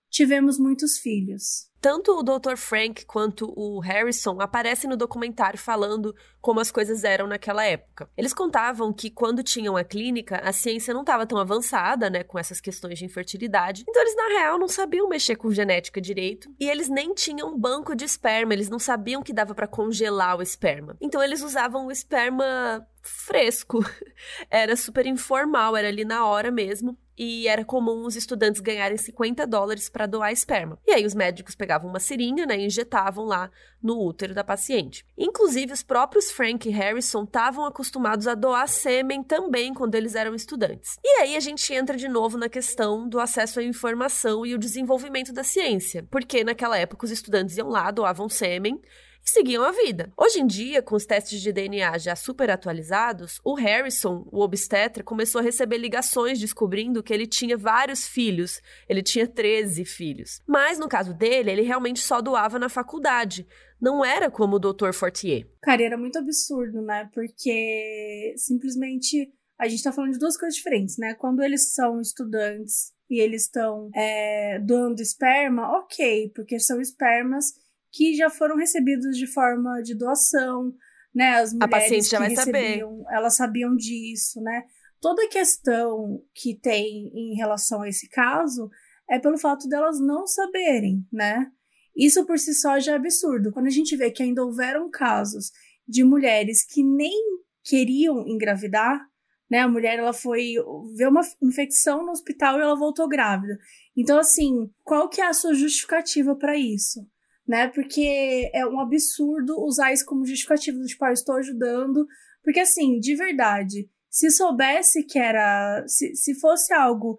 Tivemos 0.09 0.57
muitos 0.57 0.97
filhos. 0.97 1.69
Tanto 1.81 2.19
o 2.19 2.23
Dr. 2.23 2.57
Frank 2.57 3.05
quanto 3.05 3.53
o 3.55 3.79
Harrison 3.79 4.41
aparecem 4.41 4.89
no 4.89 4.97
documentário 4.97 5.57
falando 5.57 6.13
como 6.41 6.59
as 6.59 6.71
coisas 6.71 7.03
eram 7.03 7.27
naquela 7.27 7.63
época. 7.65 8.09
Eles 8.17 8.33
contavam 8.33 8.91
que 8.91 9.09
quando 9.09 9.43
tinham 9.43 9.77
a 9.77 9.83
clínica, 9.83 10.41
a 10.43 10.51
ciência 10.51 10.93
não 10.93 11.01
estava 11.01 11.25
tão 11.25 11.37
avançada, 11.37 12.09
né, 12.09 12.23
com 12.23 12.37
essas 12.37 12.59
questões 12.59 12.99
de 12.99 13.05
infertilidade. 13.05 13.85
Então 13.87 14.01
eles 14.01 14.15
na 14.15 14.27
real 14.39 14.59
não 14.59 14.67
sabiam 14.67 15.07
mexer 15.07 15.35
com 15.35 15.51
genética 15.51 16.01
direito 16.01 16.53
e 16.59 16.69
eles 16.69 16.89
nem 16.89 17.13
tinham 17.13 17.49
um 17.49 17.57
banco 17.57 17.95
de 17.95 18.03
esperma, 18.03 18.53
eles 18.53 18.69
não 18.69 18.79
sabiam 18.79 19.23
que 19.23 19.33
dava 19.33 19.55
para 19.55 19.67
congelar 19.67 20.37
o 20.37 20.41
esperma. 20.41 20.97
Então 20.99 21.23
eles 21.23 21.41
usavam 21.41 21.87
o 21.87 21.91
esperma 21.91 22.85
fresco. 23.01 23.79
Era 24.49 24.75
super 24.75 25.05
informal, 25.05 25.75
era 25.75 25.87
ali 25.87 26.03
na 26.03 26.25
hora 26.25 26.51
mesmo 26.51 26.97
e 27.19 27.49
era 27.49 27.65
comum 27.65 28.05
os 28.05 28.15
estudantes 28.15 28.61
ganharem 28.61 28.97
50 28.97 29.45
dólares 29.45 29.89
para 29.89 30.05
doar 30.05 30.31
esperma. 30.31 30.79
E 30.87 30.91
aí 30.91 31.05
os 31.05 31.13
médicos 31.13 31.53
pegavam 31.53 31.68
uma 31.77 31.99
seringa 31.99 32.45
né, 32.45 32.57
e 32.57 32.65
injetavam 32.65 33.25
lá 33.25 33.51
no 33.81 33.99
útero 34.03 34.33
da 34.33 34.43
paciente. 34.43 35.05
Inclusive, 35.17 35.73
os 35.73 35.83
próprios 35.83 36.31
Frank 36.31 36.67
e 36.67 36.71
Harrison 36.71 37.23
estavam 37.23 37.65
acostumados 37.65 38.27
a 38.27 38.35
doar 38.35 38.67
sêmen 38.67 39.23
também 39.23 39.73
quando 39.73 39.95
eles 39.95 40.15
eram 40.15 40.33
estudantes. 40.33 40.97
E 41.03 41.21
aí 41.21 41.35
a 41.35 41.39
gente 41.39 41.73
entra 41.73 41.95
de 41.95 42.07
novo 42.07 42.37
na 42.37 42.49
questão 42.49 43.07
do 43.07 43.19
acesso 43.19 43.59
à 43.59 43.63
informação 43.63 44.45
e 44.45 44.53
o 44.53 44.59
desenvolvimento 44.59 45.31
da 45.31 45.43
ciência, 45.43 46.05
porque 46.09 46.43
naquela 46.43 46.77
época 46.77 47.05
os 47.05 47.11
estudantes 47.11 47.57
iam 47.57 47.69
lá, 47.69 47.91
doavam 47.91 48.27
sêmen 48.27 48.81
e 49.25 49.29
seguiam 49.29 49.63
a 49.63 49.71
vida. 49.71 50.11
Hoje 50.17 50.39
em 50.39 50.47
dia, 50.47 50.81
com 50.81 50.95
os 50.95 51.05
testes 51.05 51.41
de 51.41 51.51
DNA 51.51 51.97
já 51.97 52.15
super 52.15 52.49
atualizados, 52.49 53.39
o 53.43 53.53
Harrison, 53.53 54.27
o 54.31 54.41
obstetra, 54.41 55.03
começou 55.03 55.39
a 55.39 55.43
receber 55.43 55.77
ligações 55.77 56.39
descobrindo 56.39 57.03
que 57.03 57.13
ele 57.13 57.27
tinha 57.27 57.57
vários 57.57 58.07
filhos. 58.07 58.61
Ele 58.87 59.03
tinha 59.03 59.27
13 59.27 59.85
filhos. 59.85 60.41
Mas 60.47 60.79
no 60.79 60.87
caso 60.87 61.13
dele, 61.13 61.51
ele 61.51 61.61
realmente 61.61 61.99
só 61.99 62.21
doava 62.21 62.57
na 62.57 62.69
faculdade. 62.69 63.47
Não 63.79 64.03
era 64.03 64.29
como 64.29 64.57
o 64.57 64.59
Dr. 64.59 64.91
Fortier. 64.93 65.47
Cara, 65.61 65.83
era 65.83 65.97
muito 65.97 66.19
absurdo, 66.19 66.81
né? 66.81 67.09
Porque 67.13 68.33
simplesmente 68.35 69.31
a 69.59 69.67
gente 69.67 69.83
tá 69.83 69.91
falando 69.91 70.13
de 70.13 70.19
duas 70.19 70.37
coisas 70.37 70.55
diferentes, 70.55 70.97
né? 70.97 71.13
Quando 71.13 71.43
eles 71.43 71.73
são 71.73 71.99
estudantes 71.99 72.93
e 73.09 73.19
eles 73.19 73.43
estão 73.43 73.89
é, 73.93 74.59
doando 74.59 75.01
esperma, 75.01 75.79
ok, 75.79 76.31
porque 76.33 76.59
são 76.59 76.79
espermas 76.79 77.53
que 77.91 78.15
já 78.15 78.29
foram 78.29 78.55
recebidos 78.55 79.17
de 79.17 79.27
forma 79.27 79.81
de 79.81 79.95
doação, 79.95 80.73
né? 81.13 81.35
As 81.35 81.53
mulheres 81.53 81.73
a 81.73 81.79
paciente 81.79 82.09
já 82.09 82.19
vai 82.19 82.29
recebiam, 82.29 82.97
saber. 83.03 83.15
elas 83.15 83.35
sabiam 83.35 83.75
disso, 83.75 84.41
né? 84.41 84.63
Toda 85.01 85.23
a 85.23 85.29
questão 85.29 86.21
que 86.33 86.55
tem 86.55 87.11
em 87.13 87.35
relação 87.35 87.81
a 87.81 87.89
esse 87.89 88.09
caso 88.09 88.69
é 89.09 89.17
pelo 89.17 89.37
fato 89.37 89.67
delas 89.67 89.99
não 89.99 90.27
saberem, 90.27 91.05
né? 91.11 91.51
Isso 91.95 92.25
por 92.25 92.37
si 92.37 92.53
só 92.53 92.79
já 92.79 92.93
é 92.93 92.95
absurdo. 92.95 93.51
Quando 93.51 93.67
a 93.67 93.71
gente 93.71 93.95
vê 93.95 94.11
que 94.11 94.21
ainda 94.21 94.43
houveram 94.43 94.89
casos 94.89 95.51
de 95.87 96.03
mulheres 96.03 96.63
que 96.63 96.83
nem 96.83 97.19
queriam 97.63 98.27
engravidar, 98.27 99.01
né? 99.49 99.59
A 99.59 99.67
mulher 99.67 99.97
ela 99.97 100.13
foi 100.13 100.53
ver 100.95 101.07
uma 101.07 101.21
infecção 101.41 102.05
no 102.05 102.11
hospital 102.11 102.59
e 102.59 102.61
ela 102.61 102.75
voltou 102.75 103.07
grávida. 103.07 103.57
Então 103.97 104.19
assim, 104.19 104.69
qual 104.83 105.09
que 105.09 105.21
é 105.21 105.25
a 105.27 105.33
sua 105.33 105.53
justificativa 105.53 106.35
para 106.35 106.55
isso? 106.55 107.05
Né? 107.49 107.67
Porque 107.67 108.51
é 108.53 108.63
um 108.63 108.79
absurdo 108.79 109.59
usar 109.65 109.91
isso 109.91 110.05
como 110.05 110.23
justificativo, 110.23 110.85
tipo, 110.85 111.03
ah, 111.03 111.09
eu 111.09 111.13
estou 111.13 111.35
ajudando. 111.35 112.05
Porque, 112.43 112.59
assim, 112.59 112.99
de 112.99 113.15
verdade, 113.15 113.89
se 114.07 114.29
soubesse 114.29 115.01
que 115.01 115.17
era. 115.17 115.83
Se, 115.87 116.15
se 116.15 116.35
fosse 116.35 116.71
algo 116.71 117.17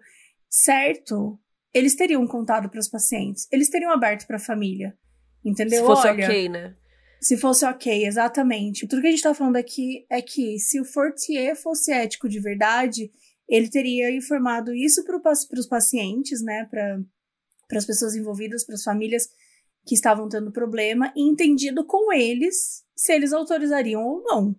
certo, 0.49 1.37
eles 1.73 1.97
teriam 1.97 2.25
contado 2.25 2.69
para 2.69 2.79
os 2.79 2.87
pacientes, 2.87 3.45
eles 3.51 3.69
teriam 3.69 3.91
aberto 3.91 4.25
para 4.25 4.37
a 4.37 4.39
família. 4.39 4.97
Entendeu? 5.43 5.81
Se 5.81 5.85
fosse 5.85 6.07
Olha, 6.07 6.25
ok, 6.25 6.49
né? 6.49 6.75
Se 7.19 7.37
fosse 7.37 7.65
ok, 7.65 8.05
exatamente. 8.05 8.87
Tudo 8.87 9.01
que 9.01 9.07
a 9.09 9.11
gente 9.11 9.23
tá 9.23 9.33
falando 9.33 9.57
aqui 9.57 10.05
é 10.09 10.21
que 10.21 10.57
se 10.59 10.79
o 10.79 10.85
Fortier 10.85 11.57
fosse 11.57 11.91
ético 11.91 12.29
de 12.29 12.39
verdade, 12.39 13.11
ele 13.49 13.69
teria 13.69 14.09
informado 14.09 14.73
isso 14.73 15.03
para 15.03 15.59
os 15.59 15.67
pacientes, 15.67 16.41
né? 16.41 16.69
Para 16.71 17.77
as 17.77 17.85
pessoas 17.85 18.15
envolvidas, 18.15 18.65
para 18.65 18.75
as 18.75 18.83
famílias 18.83 19.27
que 19.85 19.95
estavam 19.95 20.29
tendo 20.29 20.51
problema 20.51 21.11
e 21.15 21.29
entendido 21.29 21.85
com 21.85 22.13
eles 22.13 22.83
se 22.95 23.13
eles 23.13 23.33
autorizariam 23.33 24.01
ou 24.01 24.23
não 24.23 24.55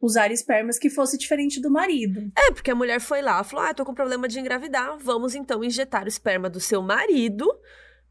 usar 0.00 0.30
espermas 0.30 0.78
que 0.78 0.90
fosse 0.90 1.16
diferente 1.16 1.60
do 1.60 1.70
marido. 1.70 2.20
É, 2.36 2.50
porque 2.52 2.70
a 2.70 2.74
mulher 2.74 3.00
foi 3.00 3.22
lá, 3.22 3.42
falou: 3.42 3.64
"Ah, 3.64 3.74
tô 3.74 3.84
com 3.84 3.94
problema 3.94 4.28
de 4.28 4.38
engravidar, 4.38 4.98
vamos 4.98 5.34
então 5.34 5.64
injetar 5.64 6.04
o 6.04 6.08
esperma 6.08 6.50
do 6.50 6.60
seu 6.60 6.82
marido 6.82 7.46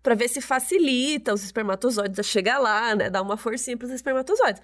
para 0.01 0.15
ver 0.15 0.27
se 0.27 0.41
facilita 0.41 1.33
os 1.33 1.43
espermatozoides 1.43 2.19
a 2.19 2.23
chegar 2.23 2.57
lá, 2.59 2.95
né, 2.95 3.09
dar 3.09 3.21
uma 3.21 3.37
forcinha 3.37 3.77
para 3.77 3.85
os 3.85 3.93
espermatozoides". 3.93 4.61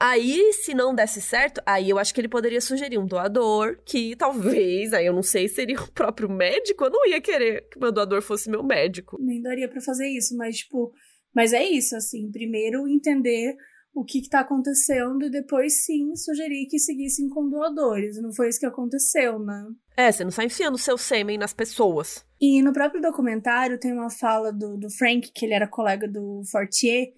Aí, 0.00 0.52
se 0.52 0.74
não 0.74 0.94
desse 0.94 1.20
certo, 1.20 1.60
aí 1.66 1.90
eu 1.90 1.98
acho 1.98 2.14
que 2.14 2.20
ele 2.20 2.28
poderia 2.28 2.60
sugerir 2.60 2.98
um 2.98 3.06
doador, 3.06 3.80
que 3.84 4.14
talvez, 4.14 4.92
aí 4.92 5.06
eu 5.06 5.12
não 5.12 5.24
sei, 5.24 5.48
seria 5.48 5.80
o 5.80 5.90
próprio 5.90 6.30
médico. 6.30 6.84
Eu 6.84 6.90
não 6.90 7.04
ia 7.04 7.20
querer 7.20 7.68
que 7.68 7.80
meu 7.80 7.90
doador 7.90 8.22
fosse 8.22 8.48
meu 8.48 8.62
médico. 8.62 9.18
Nem 9.20 9.42
daria 9.42 9.68
para 9.68 9.80
fazer 9.80 10.06
isso, 10.06 10.36
mas, 10.36 10.58
tipo, 10.58 10.92
mas 11.34 11.52
é 11.52 11.62
isso, 11.62 11.96
assim, 11.96 12.30
primeiro 12.30 12.88
entender 12.88 13.56
o 13.94 14.04
que 14.04 14.18
está 14.18 14.40
acontecendo 14.40 15.24
e 15.26 15.30
depois 15.30 15.84
sim 15.84 16.14
sugerir 16.14 16.66
que 16.66 16.78
seguissem 16.78 17.28
com 17.28 17.48
doadores. 17.48 18.20
Não 18.20 18.32
foi 18.32 18.48
isso 18.48 18.60
que 18.60 18.66
aconteceu, 18.66 19.38
né? 19.38 19.66
É, 19.96 20.12
você 20.12 20.22
não 20.22 20.28
está 20.28 20.44
enfiando 20.44 20.78
seu 20.78 20.96
sêmen 20.96 21.36
nas 21.36 21.52
pessoas. 21.52 22.24
E 22.40 22.62
no 22.62 22.72
próprio 22.72 23.02
documentário 23.02 23.78
tem 23.78 23.92
uma 23.92 24.10
fala 24.10 24.52
do, 24.52 24.76
do 24.76 24.90
Frank, 24.90 25.32
que 25.34 25.44
ele 25.44 25.54
era 25.54 25.66
colega 25.66 26.06
do 26.06 26.42
Fortier, 26.50 27.08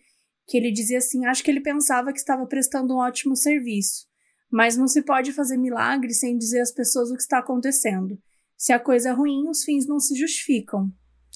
que 0.46 0.56
ele 0.56 0.72
dizia 0.72 0.98
assim: 0.98 1.26
acho 1.26 1.44
que 1.44 1.50
ele 1.50 1.60
pensava 1.60 2.12
que 2.12 2.18
estava 2.18 2.46
prestando 2.46 2.94
um 2.94 2.98
ótimo 2.98 3.36
serviço, 3.36 4.06
mas 4.50 4.76
não 4.76 4.88
se 4.88 5.02
pode 5.02 5.32
fazer 5.32 5.58
milagre 5.58 6.14
sem 6.14 6.38
dizer 6.38 6.60
às 6.60 6.72
pessoas 6.72 7.10
o 7.10 7.14
que 7.14 7.22
está 7.22 7.38
acontecendo. 7.38 8.18
Se 8.56 8.72
a 8.72 8.80
coisa 8.80 9.10
é 9.10 9.12
ruim, 9.12 9.48
os 9.48 9.62
fins 9.62 9.86
não 9.86 10.00
se 10.00 10.18
justificam. 10.18 10.90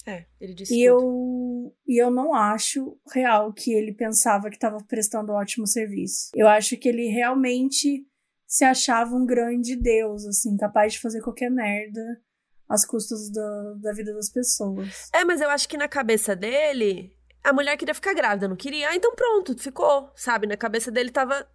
É, 0.05 0.25
ele 0.39 0.53
disse 0.53 0.73
e 0.73 0.87
tudo. 0.87 1.03
eu 1.03 1.75
E 1.87 2.01
eu 2.01 2.11
não 2.11 2.33
acho 2.33 2.97
real 3.11 3.51
que 3.51 3.73
ele 3.73 3.91
pensava 3.91 4.49
que 4.49 4.55
estava 4.55 4.77
prestando 4.83 5.31
um 5.31 5.35
ótimo 5.35 5.65
serviço. 5.65 6.29
Eu 6.35 6.47
acho 6.47 6.77
que 6.77 6.87
ele 6.87 7.07
realmente 7.07 8.05
se 8.47 8.63
achava 8.63 9.15
um 9.15 9.25
grande 9.25 9.75
deus, 9.75 10.25
assim, 10.25 10.55
capaz 10.55 10.93
de 10.93 10.99
fazer 10.99 11.21
qualquer 11.21 11.49
merda 11.49 12.21
às 12.69 12.85
custas 12.85 13.31
da, 13.31 13.73
da 13.81 13.93
vida 13.93 14.13
das 14.13 14.29
pessoas. 14.29 15.09
É, 15.11 15.23
mas 15.23 15.41
eu 15.41 15.49
acho 15.49 15.67
que 15.67 15.77
na 15.77 15.87
cabeça 15.87 16.35
dele, 16.35 17.13
a 17.43 17.51
mulher 17.51 17.75
queria 17.77 17.93
ficar 17.93 18.13
grávida, 18.13 18.47
não 18.47 18.55
queria. 18.55 18.89
Ah, 18.89 18.95
então 18.95 19.13
pronto, 19.15 19.57
ficou, 19.57 20.11
sabe? 20.15 20.47
Na 20.47 20.57
cabeça 20.57 20.91
dele 20.91 21.11
tava. 21.11 21.47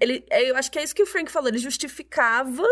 Ele, 0.00 0.24
eu 0.30 0.56
acho 0.56 0.70
que 0.70 0.78
é 0.78 0.82
isso 0.82 0.94
que 0.94 1.02
o 1.02 1.06
Frank 1.06 1.30
falou, 1.30 1.48
ele 1.48 1.58
justificava 1.58 2.66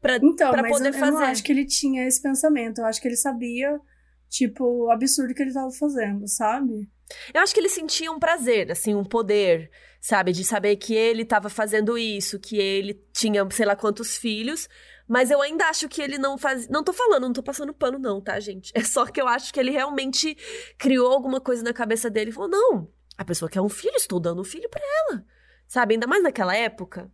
pra, 0.00 0.16
então, 0.16 0.50
pra 0.50 0.68
poder 0.68 0.88
eu, 0.88 0.92
fazer. 0.92 1.06
Eu 1.06 1.12
não 1.12 1.20
acho 1.22 1.42
que 1.42 1.52
ele 1.52 1.66
tinha 1.66 2.06
esse 2.06 2.20
pensamento. 2.20 2.80
Eu 2.80 2.86
acho 2.86 3.00
que 3.00 3.08
ele 3.08 3.16
sabia 3.16 3.80
tipo, 4.28 4.64
o 4.64 4.90
absurdo 4.90 5.34
que 5.34 5.42
ele 5.42 5.52
tava 5.52 5.70
fazendo, 5.70 6.26
sabe? 6.28 6.88
Eu 7.32 7.40
acho 7.40 7.54
que 7.54 7.60
ele 7.60 7.68
sentia 7.68 8.12
um 8.12 8.18
prazer, 8.18 8.70
assim, 8.70 8.94
um 8.94 9.04
poder, 9.04 9.70
sabe? 10.00 10.32
De 10.32 10.44
saber 10.44 10.76
que 10.76 10.94
ele 10.94 11.24
tava 11.24 11.48
fazendo 11.48 11.96
isso, 11.96 12.38
que 12.38 12.58
ele 12.58 12.94
tinha 13.12 13.48
sei 13.50 13.66
lá 13.66 13.74
quantos 13.74 14.16
filhos. 14.16 14.68
Mas 15.08 15.30
eu 15.30 15.40
ainda 15.40 15.64
acho 15.66 15.88
que 15.88 16.02
ele 16.02 16.18
não 16.18 16.36
faz. 16.36 16.68
Não 16.68 16.84
tô 16.84 16.92
falando, 16.92 17.22
não 17.22 17.32
tô 17.32 17.42
passando 17.42 17.72
pano, 17.72 17.98
não, 17.98 18.20
tá, 18.20 18.38
gente? 18.38 18.70
É 18.76 18.82
só 18.82 19.06
que 19.06 19.20
eu 19.20 19.26
acho 19.26 19.52
que 19.52 19.58
ele 19.58 19.70
realmente 19.70 20.36
criou 20.76 21.10
alguma 21.10 21.40
coisa 21.40 21.62
na 21.62 21.72
cabeça 21.72 22.10
dele 22.10 22.30
e 22.30 22.32
falou: 22.32 22.50
não, 22.50 22.88
a 23.16 23.24
pessoa 23.24 23.50
quer 23.50 23.62
um 23.62 23.68
filho, 23.68 23.96
estou 23.96 24.20
dando 24.20 24.42
um 24.42 24.44
filho 24.44 24.68
para 24.68 24.82
ela. 24.84 25.24
Sabe? 25.66 25.94
Ainda 25.94 26.06
mais 26.06 26.22
naquela 26.22 26.54
época 26.54 27.10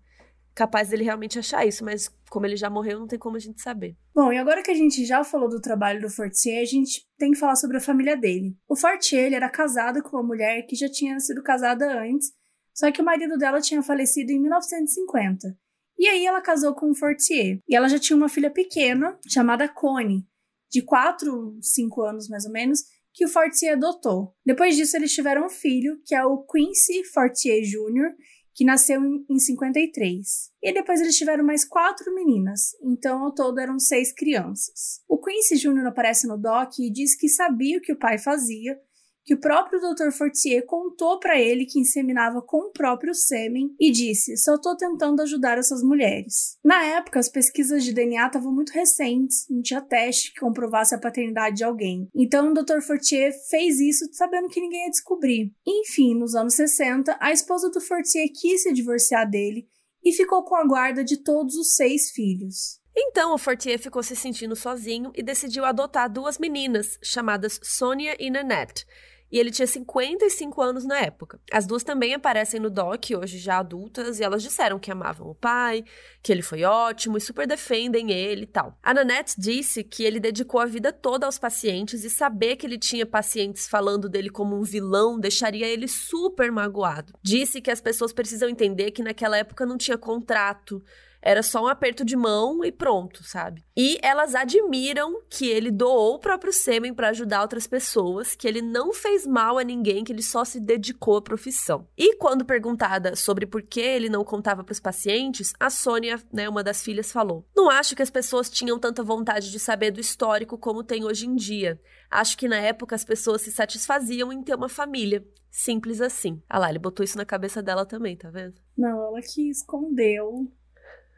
capaz 0.54 0.88
dele 0.88 1.04
realmente 1.04 1.38
achar 1.38 1.66
isso, 1.66 1.84
mas 1.84 2.08
como 2.30 2.46
ele 2.46 2.56
já 2.56 2.70
morreu, 2.70 3.00
não 3.00 3.06
tem 3.06 3.18
como 3.18 3.36
a 3.36 3.40
gente 3.40 3.60
saber. 3.60 3.96
Bom, 4.14 4.32
e 4.32 4.38
agora 4.38 4.62
que 4.62 4.70
a 4.70 4.74
gente 4.74 5.04
já 5.04 5.24
falou 5.24 5.48
do 5.48 5.60
trabalho 5.60 6.00
do 6.00 6.08
Fortier, 6.08 6.62
a 6.62 6.64
gente 6.64 7.04
tem 7.18 7.32
que 7.32 7.38
falar 7.38 7.56
sobre 7.56 7.76
a 7.76 7.80
família 7.80 8.16
dele. 8.16 8.56
O 8.68 8.76
Fortier 8.76 9.24
ele 9.24 9.34
era 9.34 9.50
casado 9.50 10.02
com 10.02 10.16
uma 10.16 10.22
mulher 10.22 10.62
que 10.66 10.76
já 10.76 10.88
tinha 10.88 11.18
sido 11.20 11.42
casada 11.42 12.00
antes, 12.00 12.32
só 12.72 12.90
que 12.90 13.00
o 13.00 13.04
marido 13.04 13.36
dela 13.36 13.60
tinha 13.60 13.82
falecido 13.82 14.32
em 14.32 14.40
1950. 14.40 15.56
E 15.98 16.08
aí 16.08 16.26
ela 16.26 16.40
casou 16.40 16.74
com 16.74 16.90
o 16.90 16.94
Fortier. 16.94 17.60
E 17.68 17.76
ela 17.76 17.88
já 17.88 17.98
tinha 17.98 18.16
uma 18.16 18.28
filha 18.28 18.50
pequena, 18.50 19.16
chamada 19.28 19.68
Connie, 19.68 20.26
de 20.70 20.82
4, 20.82 21.58
5 21.60 22.02
anos 22.02 22.28
mais 22.28 22.44
ou 22.44 22.50
menos, 22.50 22.80
que 23.12 23.24
o 23.24 23.28
Fortier 23.28 23.74
adotou. 23.74 24.34
Depois 24.44 24.76
disso, 24.76 24.96
eles 24.96 25.14
tiveram 25.14 25.46
um 25.46 25.48
filho, 25.48 26.00
que 26.04 26.14
é 26.14 26.24
o 26.24 26.44
Quincy 26.44 27.04
Fortier 27.04 27.62
Jr., 27.62 28.12
que 28.54 28.64
nasceu 28.64 29.00
em 29.28 29.38
53. 29.38 30.52
E 30.62 30.72
depois 30.72 31.00
eles 31.00 31.16
tiveram 31.16 31.44
mais 31.44 31.64
quatro 31.64 32.14
meninas, 32.14 32.76
então 32.82 33.24
ao 33.24 33.34
todo 33.34 33.58
eram 33.58 33.78
seis 33.78 34.12
crianças. 34.12 35.02
O 35.08 35.18
Quincy 35.18 35.56
Jr. 35.56 35.86
aparece 35.86 36.26
no 36.28 36.38
doc 36.38 36.78
e 36.78 36.90
diz 36.90 37.16
que 37.16 37.28
sabia 37.28 37.78
o 37.78 37.80
que 37.80 37.92
o 37.92 37.98
pai 37.98 38.18
fazia, 38.18 38.78
que 39.24 39.34
o 39.34 39.40
próprio 39.40 39.80
Dr. 39.80 40.10
Fortier 40.10 40.64
contou 40.66 41.18
para 41.18 41.40
ele 41.40 41.64
que 41.64 41.80
inseminava 41.80 42.42
com 42.42 42.68
o 42.68 42.72
próprio 42.72 43.14
sêmen 43.14 43.74
e 43.80 43.90
disse: 43.90 44.36
"Só 44.36 44.58
tô 44.58 44.76
tentando 44.76 45.22
ajudar 45.22 45.58
essas 45.58 45.82
mulheres". 45.82 46.58
Na 46.64 46.84
época, 46.84 47.18
as 47.18 47.28
pesquisas 47.28 47.82
de 47.84 47.92
DNA 47.92 48.26
estavam 48.26 48.52
muito 48.52 48.72
recentes, 48.72 49.46
não 49.48 49.62
tinha 49.62 49.80
teste 49.80 50.32
que 50.32 50.40
comprovasse 50.40 50.94
a 50.94 51.00
paternidade 51.00 51.56
de 51.56 51.64
alguém. 51.64 52.08
Então, 52.14 52.50
o 52.50 52.54
Dr. 52.54 52.80
Fortier 52.80 53.32
fez 53.48 53.80
isso 53.80 54.08
sabendo 54.12 54.48
que 54.48 54.60
ninguém 54.60 54.84
ia 54.84 54.90
descobrir. 54.90 55.52
Enfim, 55.66 56.14
nos 56.14 56.34
anos 56.34 56.54
60, 56.54 57.16
a 57.20 57.32
esposa 57.32 57.70
do 57.70 57.80
Fortier 57.80 58.28
quis 58.32 58.62
se 58.62 58.72
divorciar 58.72 59.28
dele 59.28 59.66
e 60.04 60.12
ficou 60.12 60.44
com 60.44 60.54
a 60.54 60.66
guarda 60.66 61.02
de 61.02 61.16
todos 61.16 61.54
os 61.56 61.74
seis 61.74 62.10
filhos. 62.10 62.78
Então 62.96 63.34
o 63.34 63.38
Fortier 63.38 63.78
ficou 63.78 64.02
se 64.02 64.14
sentindo 64.14 64.54
sozinho 64.54 65.10
e 65.14 65.22
decidiu 65.22 65.64
adotar 65.64 66.10
duas 66.10 66.38
meninas, 66.38 66.98
chamadas 67.02 67.58
Sônia 67.62 68.16
e 68.20 68.30
Nanette. 68.30 68.86
E 69.34 69.38
ele 69.40 69.50
tinha 69.50 69.66
55 69.66 70.62
anos 70.62 70.84
na 70.84 70.96
época. 70.96 71.40
As 71.50 71.66
duas 71.66 71.82
também 71.82 72.14
aparecem 72.14 72.60
no 72.60 72.70
doc, 72.70 73.06
hoje 73.20 73.36
já 73.36 73.58
adultas, 73.58 74.20
e 74.20 74.22
elas 74.22 74.40
disseram 74.44 74.78
que 74.78 74.92
amavam 74.92 75.28
o 75.28 75.34
pai, 75.34 75.82
que 76.22 76.30
ele 76.30 76.40
foi 76.40 76.62
ótimo 76.62 77.18
e 77.18 77.20
super 77.20 77.44
defendem 77.44 78.12
ele 78.12 78.44
e 78.44 78.46
tal. 78.46 78.78
A 78.80 78.94
Nanette 78.94 79.34
disse 79.36 79.82
que 79.82 80.04
ele 80.04 80.20
dedicou 80.20 80.60
a 80.60 80.66
vida 80.66 80.92
toda 80.92 81.26
aos 81.26 81.36
pacientes 81.36 82.04
e 82.04 82.10
saber 82.10 82.54
que 82.54 82.64
ele 82.64 82.78
tinha 82.78 83.04
pacientes 83.04 83.66
falando 83.66 84.08
dele 84.08 84.30
como 84.30 84.54
um 84.54 84.62
vilão 84.62 85.18
deixaria 85.18 85.66
ele 85.66 85.88
super 85.88 86.52
magoado. 86.52 87.12
Disse 87.20 87.60
que 87.60 87.72
as 87.72 87.80
pessoas 87.80 88.12
precisam 88.12 88.48
entender 88.48 88.92
que 88.92 89.02
naquela 89.02 89.36
época 89.36 89.66
não 89.66 89.76
tinha 89.76 89.98
contrato, 89.98 90.80
era 91.24 91.42
só 91.42 91.64
um 91.64 91.66
aperto 91.66 92.04
de 92.04 92.14
mão 92.14 92.62
e 92.62 92.70
pronto, 92.70 93.24
sabe? 93.24 93.64
E 93.74 93.98
elas 94.02 94.34
admiram 94.34 95.22
que 95.30 95.48
ele 95.48 95.70
doou 95.70 96.16
o 96.16 96.18
próprio 96.18 96.52
sêmen 96.52 96.92
para 96.92 97.08
ajudar 97.08 97.40
outras 97.40 97.66
pessoas, 97.66 98.36
que 98.36 98.46
ele 98.46 98.60
não 98.60 98.92
fez 98.92 99.26
mal 99.26 99.58
a 99.58 99.64
ninguém, 99.64 100.04
que 100.04 100.12
ele 100.12 100.22
só 100.22 100.44
se 100.44 100.60
dedicou 100.60 101.16
à 101.16 101.22
profissão. 101.22 101.88
E 101.96 102.14
quando 102.16 102.44
perguntada 102.44 103.16
sobre 103.16 103.46
por 103.46 103.62
que 103.62 103.80
ele 103.80 104.10
não 104.10 104.22
contava 104.22 104.62
para 104.62 104.72
os 104.74 104.80
pacientes, 104.80 105.54
a 105.58 105.70
Sônia, 105.70 106.20
né, 106.30 106.46
uma 106.46 106.62
das 106.62 106.82
filhas, 106.82 107.10
falou: 107.10 107.46
Não 107.56 107.70
acho 107.70 107.96
que 107.96 108.02
as 108.02 108.10
pessoas 108.10 108.50
tinham 108.50 108.78
tanta 108.78 109.02
vontade 109.02 109.50
de 109.50 109.58
saber 109.58 109.92
do 109.92 110.00
histórico 110.00 110.58
como 110.58 110.84
tem 110.84 111.04
hoje 111.04 111.26
em 111.26 111.34
dia. 111.34 111.80
Acho 112.10 112.36
que 112.36 112.46
na 112.46 112.58
época 112.58 112.94
as 112.94 113.04
pessoas 113.04 113.40
se 113.40 113.50
satisfaziam 113.50 114.30
em 114.30 114.42
ter 114.42 114.54
uma 114.54 114.68
família. 114.68 115.26
Simples 115.50 116.02
assim. 116.02 116.42
Ah 116.48 116.58
lá, 116.58 116.68
ele 116.68 116.78
botou 116.78 117.02
isso 117.02 117.16
na 117.16 117.24
cabeça 117.24 117.62
dela 117.62 117.86
também, 117.86 118.14
tá 118.14 118.28
vendo? 118.28 118.54
Não, 118.76 119.02
ela 119.06 119.20
que 119.22 119.48
escondeu 119.48 120.50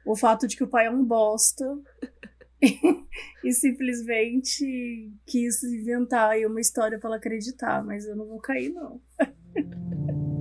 o 0.07 0.16
fato 0.16 0.47
de 0.47 0.57
que 0.57 0.64
o 0.64 0.69
pai 0.69 0.87
é 0.87 0.90
um 0.90 1.05
bosta 1.05 1.66
e 3.45 3.53
simplesmente 3.53 5.12
quis 5.27 5.62
inventar 5.62 6.38
uma 6.47 6.61
história 6.61 6.99
para 6.99 7.11
ela 7.11 7.16
acreditar, 7.16 7.85
mas 7.85 8.07
eu 8.07 8.16
não 8.16 8.27
vou 8.27 8.38
cair 8.38 8.71
não. 8.71 9.01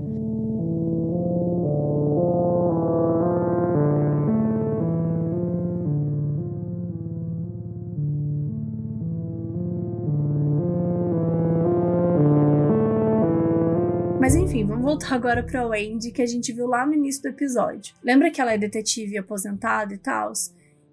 voltar 14.95 15.15
agora 15.15 15.43
pra 15.43 15.67
Wendy, 15.67 16.09
que 16.09 16.21
a 16.21 16.25
gente 16.25 16.53
viu 16.53 16.67
lá 16.67 16.85
no 16.85 16.93
início 16.93 17.21
do 17.21 17.27
episódio. 17.27 17.93
Lembra 18.01 18.31
que 18.31 18.39
ela 18.39 18.53
é 18.53 18.57
detetive 18.57 19.17
aposentada 19.17 19.93
e 19.93 19.97
tal? 19.97 20.31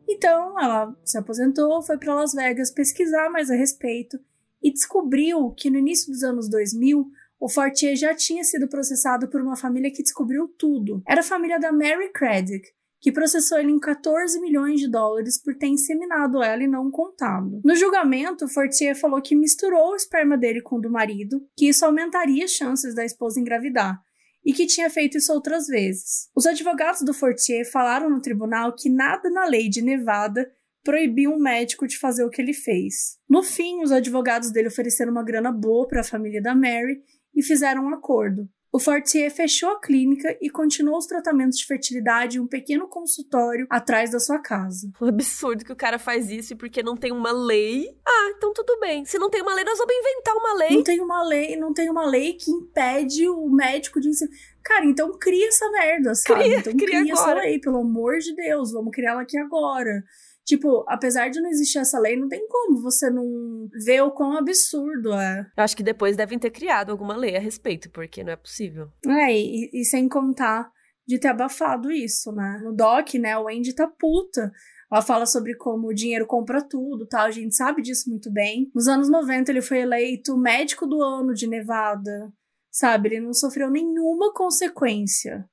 Então, 0.08 0.60
ela 0.60 0.92
se 1.04 1.16
aposentou, 1.16 1.80
foi 1.82 1.96
para 1.96 2.14
Las 2.14 2.32
Vegas 2.32 2.72
pesquisar 2.72 3.30
mais 3.30 3.48
a 3.48 3.54
respeito 3.54 4.18
e 4.60 4.72
descobriu 4.72 5.52
que 5.52 5.70
no 5.70 5.78
início 5.78 6.10
dos 6.10 6.24
anos 6.24 6.48
2000 6.48 7.06
o 7.38 7.48
Fortier 7.48 7.94
já 7.94 8.12
tinha 8.12 8.42
sido 8.42 8.66
processado 8.66 9.28
por 9.28 9.40
uma 9.40 9.56
família 9.56 9.92
que 9.92 10.02
descobriu 10.02 10.48
tudo. 10.58 11.00
Era 11.06 11.20
a 11.20 11.24
família 11.24 11.60
da 11.60 11.70
Mary 11.70 12.10
Craddock, 12.12 12.68
que 13.02 13.10
processou 13.10 13.58
ele 13.58 13.72
em 13.72 13.80
14 13.80 14.40
milhões 14.40 14.78
de 14.78 14.88
dólares 14.88 15.42
por 15.42 15.56
ter 15.56 15.66
inseminado 15.66 16.40
ela 16.40 16.62
e 16.62 16.68
não 16.68 16.88
contado. 16.88 17.60
No 17.64 17.74
julgamento, 17.74 18.46
Fortier 18.46 18.94
falou 18.94 19.20
que 19.20 19.34
misturou 19.34 19.90
o 19.90 19.96
esperma 19.96 20.38
dele 20.38 20.62
com 20.62 20.76
o 20.76 20.80
do 20.80 20.88
marido, 20.88 21.44
que 21.56 21.68
isso 21.68 21.84
aumentaria 21.84 22.44
as 22.44 22.52
chances 22.52 22.94
da 22.94 23.04
esposa 23.04 23.40
engravidar, 23.40 24.00
e 24.44 24.52
que 24.52 24.66
tinha 24.66 24.88
feito 24.88 25.18
isso 25.18 25.32
outras 25.32 25.66
vezes. 25.66 26.28
Os 26.34 26.46
advogados 26.46 27.02
do 27.02 27.12
Fortier 27.12 27.68
falaram 27.68 28.08
no 28.08 28.22
tribunal 28.22 28.72
que 28.72 28.88
nada 28.88 29.28
na 29.28 29.46
lei 29.46 29.68
de 29.68 29.82
Nevada 29.82 30.48
proibia 30.84 31.28
um 31.28 31.38
médico 31.38 31.88
de 31.88 31.98
fazer 31.98 32.24
o 32.24 32.30
que 32.30 32.40
ele 32.40 32.54
fez. 32.54 33.18
No 33.28 33.42
fim, 33.42 33.82
os 33.82 33.90
advogados 33.90 34.52
dele 34.52 34.68
ofereceram 34.68 35.10
uma 35.10 35.24
grana 35.24 35.50
boa 35.50 35.88
para 35.88 36.02
a 36.02 36.04
família 36.04 36.40
da 36.40 36.54
Mary 36.54 37.02
e 37.34 37.42
fizeram 37.42 37.86
um 37.86 37.94
acordo. 37.94 38.48
O 38.74 38.78
Fortier 38.78 39.30
fechou 39.30 39.68
a 39.68 39.78
clínica 39.78 40.34
e 40.40 40.48
continuou 40.48 40.96
os 40.96 41.04
tratamentos 41.04 41.58
de 41.58 41.66
fertilidade 41.66 42.38
em 42.38 42.40
um 42.40 42.46
pequeno 42.46 42.88
consultório 42.88 43.66
atrás 43.68 44.10
da 44.10 44.18
sua 44.18 44.38
casa. 44.38 44.90
O 44.98 45.04
absurdo 45.04 45.62
que 45.62 45.72
o 45.72 45.76
cara 45.76 45.98
faz 45.98 46.30
isso 46.30 46.54
e 46.54 46.56
porque 46.56 46.82
não 46.82 46.96
tem 46.96 47.12
uma 47.12 47.32
lei. 47.32 47.94
Ah, 48.02 48.32
então 48.34 48.50
tudo 48.54 48.80
bem. 48.80 49.04
Se 49.04 49.18
não 49.18 49.28
tem 49.28 49.42
uma 49.42 49.54
lei, 49.54 49.62
nós 49.62 49.76
vamos 49.76 49.94
inventar 49.94 50.34
uma 50.34 50.54
lei. 50.54 50.70
Não 50.70 50.82
tem 50.82 51.00
uma 51.02 51.22
lei, 51.22 51.56
não 51.56 51.74
tem 51.74 51.90
uma 51.90 52.06
lei 52.06 52.32
que 52.32 52.50
impede 52.50 53.28
o 53.28 53.46
médico 53.50 54.00
de 54.00 54.08
ensinar. 54.08 54.30
Cara, 54.64 54.86
então 54.86 55.18
cria 55.18 55.48
essa 55.48 55.70
merda, 55.70 56.14
sabe? 56.14 56.44
Cria, 56.44 56.58
então 56.58 56.72
cria, 56.72 57.00
cria 57.00 57.12
agora. 57.12 57.30
essa 57.30 57.46
lei, 57.46 57.58
pelo 57.58 57.76
amor 57.76 58.16
de 58.20 58.34
Deus, 58.34 58.72
vamos 58.72 58.90
criar 58.90 59.10
ela 59.10 59.22
aqui 59.22 59.36
agora. 59.36 60.02
Tipo, 60.44 60.84
apesar 60.88 61.28
de 61.28 61.40
não 61.40 61.48
existir 61.48 61.78
essa 61.78 61.98
lei, 61.98 62.16
não 62.16 62.28
tem 62.28 62.46
como 62.48 62.82
você 62.82 63.08
não 63.08 63.68
ver 63.84 64.02
o 64.02 64.10
quão 64.10 64.36
absurdo 64.36 65.12
é. 65.12 65.46
Eu 65.56 65.62
acho 65.62 65.76
que 65.76 65.82
depois 65.82 66.16
devem 66.16 66.38
ter 66.38 66.50
criado 66.50 66.90
alguma 66.90 67.16
lei 67.16 67.36
a 67.36 67.40
respeito, 67.40 67.90
porque 67.90 68.24
não 68.24 68.32
é 68.32 68.36
possível. 68.36 68.88
É, 69.06 69.32
e, 69.32 69.70
e 69.72 69.84
sem 69.84 70.08
contar 70.08 70.70
de 71.06 71.18
ter 71.18 71.28
abafado 71.28 71.90
isso, 71.92 72.32
né? 72.32 72.60
No 72.62 72.74
doc, 72.74 73.14
né, 73.14 73.36
o 73.38 73.48
Andy 73.48 73.74
tá 73.74 73.86
puta. 73.86 74.52
Ela 74.90 75.00
fala 75.00 75.26
sobre 75.26 75.56
como 75.56 75.88
o 75.88 75.94
dinheiro 75.94 76.26
compra 76.26 76.60
tudo, 76.60 77.06
tal. 77.06 77.26
A 77.26 77.30
gente 77.30 77.54
sabe 77.54 77.80
disso 77.80 78.10
muito 78.10 78.30
bem. 78.30 78.70
Nos 78.74 78.86
anos 78.86 79.08
90, 79.08 79.50
ele 79.50 79.62
foi 79.62 79.78
eleito 79.78 80.36
médico 80.36 80.86
do 80.86 81.02
ano 81.02 81.32
de 81.32 81.46
Nevada. 81.46 82.30
Sabe? 82.70 83.08
Ele 83.08 83.20
não 83.20 83.32
sofreu 83.32 83.70
nenhuma 83.70 84.32
consequência. 84.34 85.48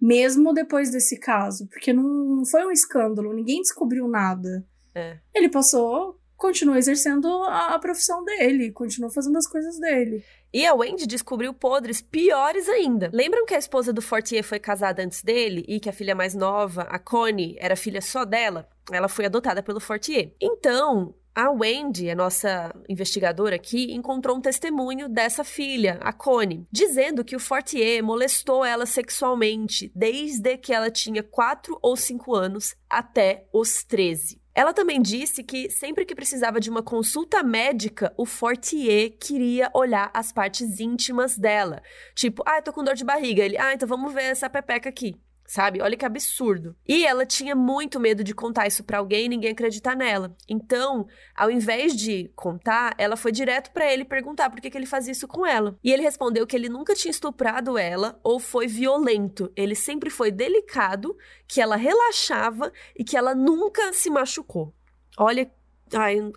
Mesmo 0.00 0.52
depois 0.52 0.90
desse 0.90 1.18
caso. 1.18 1.66
Porque 1.68 1.92
não, 1.92 2.04
não 2.04 2.46
foi 2.46 2.64
um 2.64 2.70
escândalo, 2.70 3.32
ninguém 3.32 3.60
descobriu 3.60 4.06
nada. 4.08 4.64
É. 4.94 5.18
Ele 5.34 5.48
passou, 5.48 6.18
continuou 6.36 6.78
exercendo 6.78 7.26
a, 7.44 7.74
a 7.74 7.78
profissão 7.78 8.24
dele, 8.24 8.70
continuou 8.70 9.12
fazendo 9.12 9.36
as 9.36 9.46
coisas 9.46 9.78
dele. 9.78 10.24
E 10.52 10.64
a 10.64 10.74
Wendy 10.74 11.06
descobriu 11.06 11.52
podres 11.52 12.00
piores 12.00 12.68
ainda. 12.68 13.10
Lembram 13.12 13.44
que 13.44 13.54
a 13.54 13.58
esposa 13.58 13.92
do 13.92 14.00
Fortier 14.00 14.42
foi 14.42 14.58
casada 14.58 15.02
antes 15.02 15.22
dele 15.22 15.64
e 15.68 15.78
que 15.78 15.90
a 15.90 15.92
filha 15.92 16.14
mais 16.14 16.34
nova, 16.34 16.82
a 16.82 16.98
Connie, 16.98 17.56
era 17.58 17.76
filha 17.76 18.00
só 18.00 18.24
dela? 18.24 18.68
Ela 18.90 19.08
foi 19.08 19.26
adotada 19.26 19.62
pelo 19.62 19.80
Fortier. 19.80 20.32
Então, 20.40 21.14
a 21.34 21.50
Wendy, 21.50 22.10
a 22.10 22.14
nossa 22.14 22.74
investigadora 22.88 23.56
aqui, 23.56 23.92
encontrou 23.92 24.36
um 24.36 24.40
testemunho 24.40 25.08
dessa 25.08 25.44
filha, 25.44 25.98
a 26.00 26.12
Connie, 26.12 26.66
dizendo 26.70 27.24
que 27.24 27.36
o 27.36 27.40
Fortier 27.40 28.02
molestou 28.02 28.64
ela 28.64 28.86
sexualmente 28.86 29.92
desde 29.94 30.56
que 30.56 30.72
ela 30.72 30.90
tinha 30.90 31.22
4 31.22 31.78
ou 31.80 31.96
5 31.96 32.34
anos 32.34 32.74
até 32.88 33.46
os 33.52 33.84
13. 33.84 34.40
Ela 34.58 34.72
também 34.72 35.00
disse 35.00 35.44
que 35.44 35.70
sempre 35.70 36.04
que 36.04 36.16
precisava 36.16 36.58
de 36.58 36.68
uma 36.68 36.82
consulta 36.82 37.44
médica, 37.44 38.12
o 38.16 38.26
Fortier 38.26 39.16
queria 39.16 39.70
olhar 39.72 40.10
as 40.12 40.32
partes 40.32 40.80
íntimas 40.80 41.38
dela. 41.38 41.80
Tipo, 42.12 42.42
ah, 42.44 42.56
eu 42.56 42.62
tô 42.62 42.72
com 42.72 42.82
dor 42.82 42.96
de 42.96 43.04
barriga. 43.04 43.44
Ele, 43.44 43.56
ah, 43.56 43.72
então 43.72 43.88
vamos 43.88 44.12
ver 44.12 44.24
essa 44.24 44.50
pepeca 44.50 44.88
aqui. 44.88 45.14
Sabe? 45.48 45.80
Olha 45.80 45.96
que 45.96 46.04
absurdo. 46.04 46.76
E 46.86 47.06
ela 47.06 47.24
tinha 47.24 47.56
muito 47.56 47.98
medo 47.98 48.22
de 48.22 48.34
contar 48.34 48.66
isso 48.66 48.84
para 48.84 48.98
alguém 48.98 49.24
e 49.24 49.28
ninguém 49.30 49.52
acreditar 49.52 49.96
nela. 49.96 50.36
Então, 50.46 51.06
ao 51.34 51.50
invés 51.50 51.96
de 51.96 52.30
contar, 52.36 52.94
ela 52.98 53.16
foi 53.16 53.32
direto 53.32 53.72
para 53.72 53.90
ele 53.90 54.04
perguntar 54.04 54.50
por 54.50 54.60
que, 54.60 54.68
que 54.68 54.76
ele 54.76 54.84
fazia 54.84 55.12
isso 55.12 55.26
com 55.26 55.46
ela. 55.46 55.78
E 55.82 55.90
ele 55.90 56.02
respondeu 56.02 56.46
que 56.46 56.54
ele 56.54 56.68
nunca 56.68 56.94
tinha 56.94 57.10
estuprado 57.10 57.78
ela 57.78 58.20
ou 58.22 58.38
foi 58.38 58.66
violento. 58.66 59.50
Ele 59.56 59.74
sempre 59.74 60.10
foi 60.10 60.30
delicado, 60.30 61.16
que 61.46 61.62
ela 61.62 61.76
relaxava 61.76 62.70
e 62.94 63.02
que 63.02 63.16
ela 63.16 63.34
nunca 63.34 63.90
se 63.94 64.10
machucou. 64.10 64.74
Olha, 65.16 65.50
ai, 65.94 66.20
não 66.20 66.32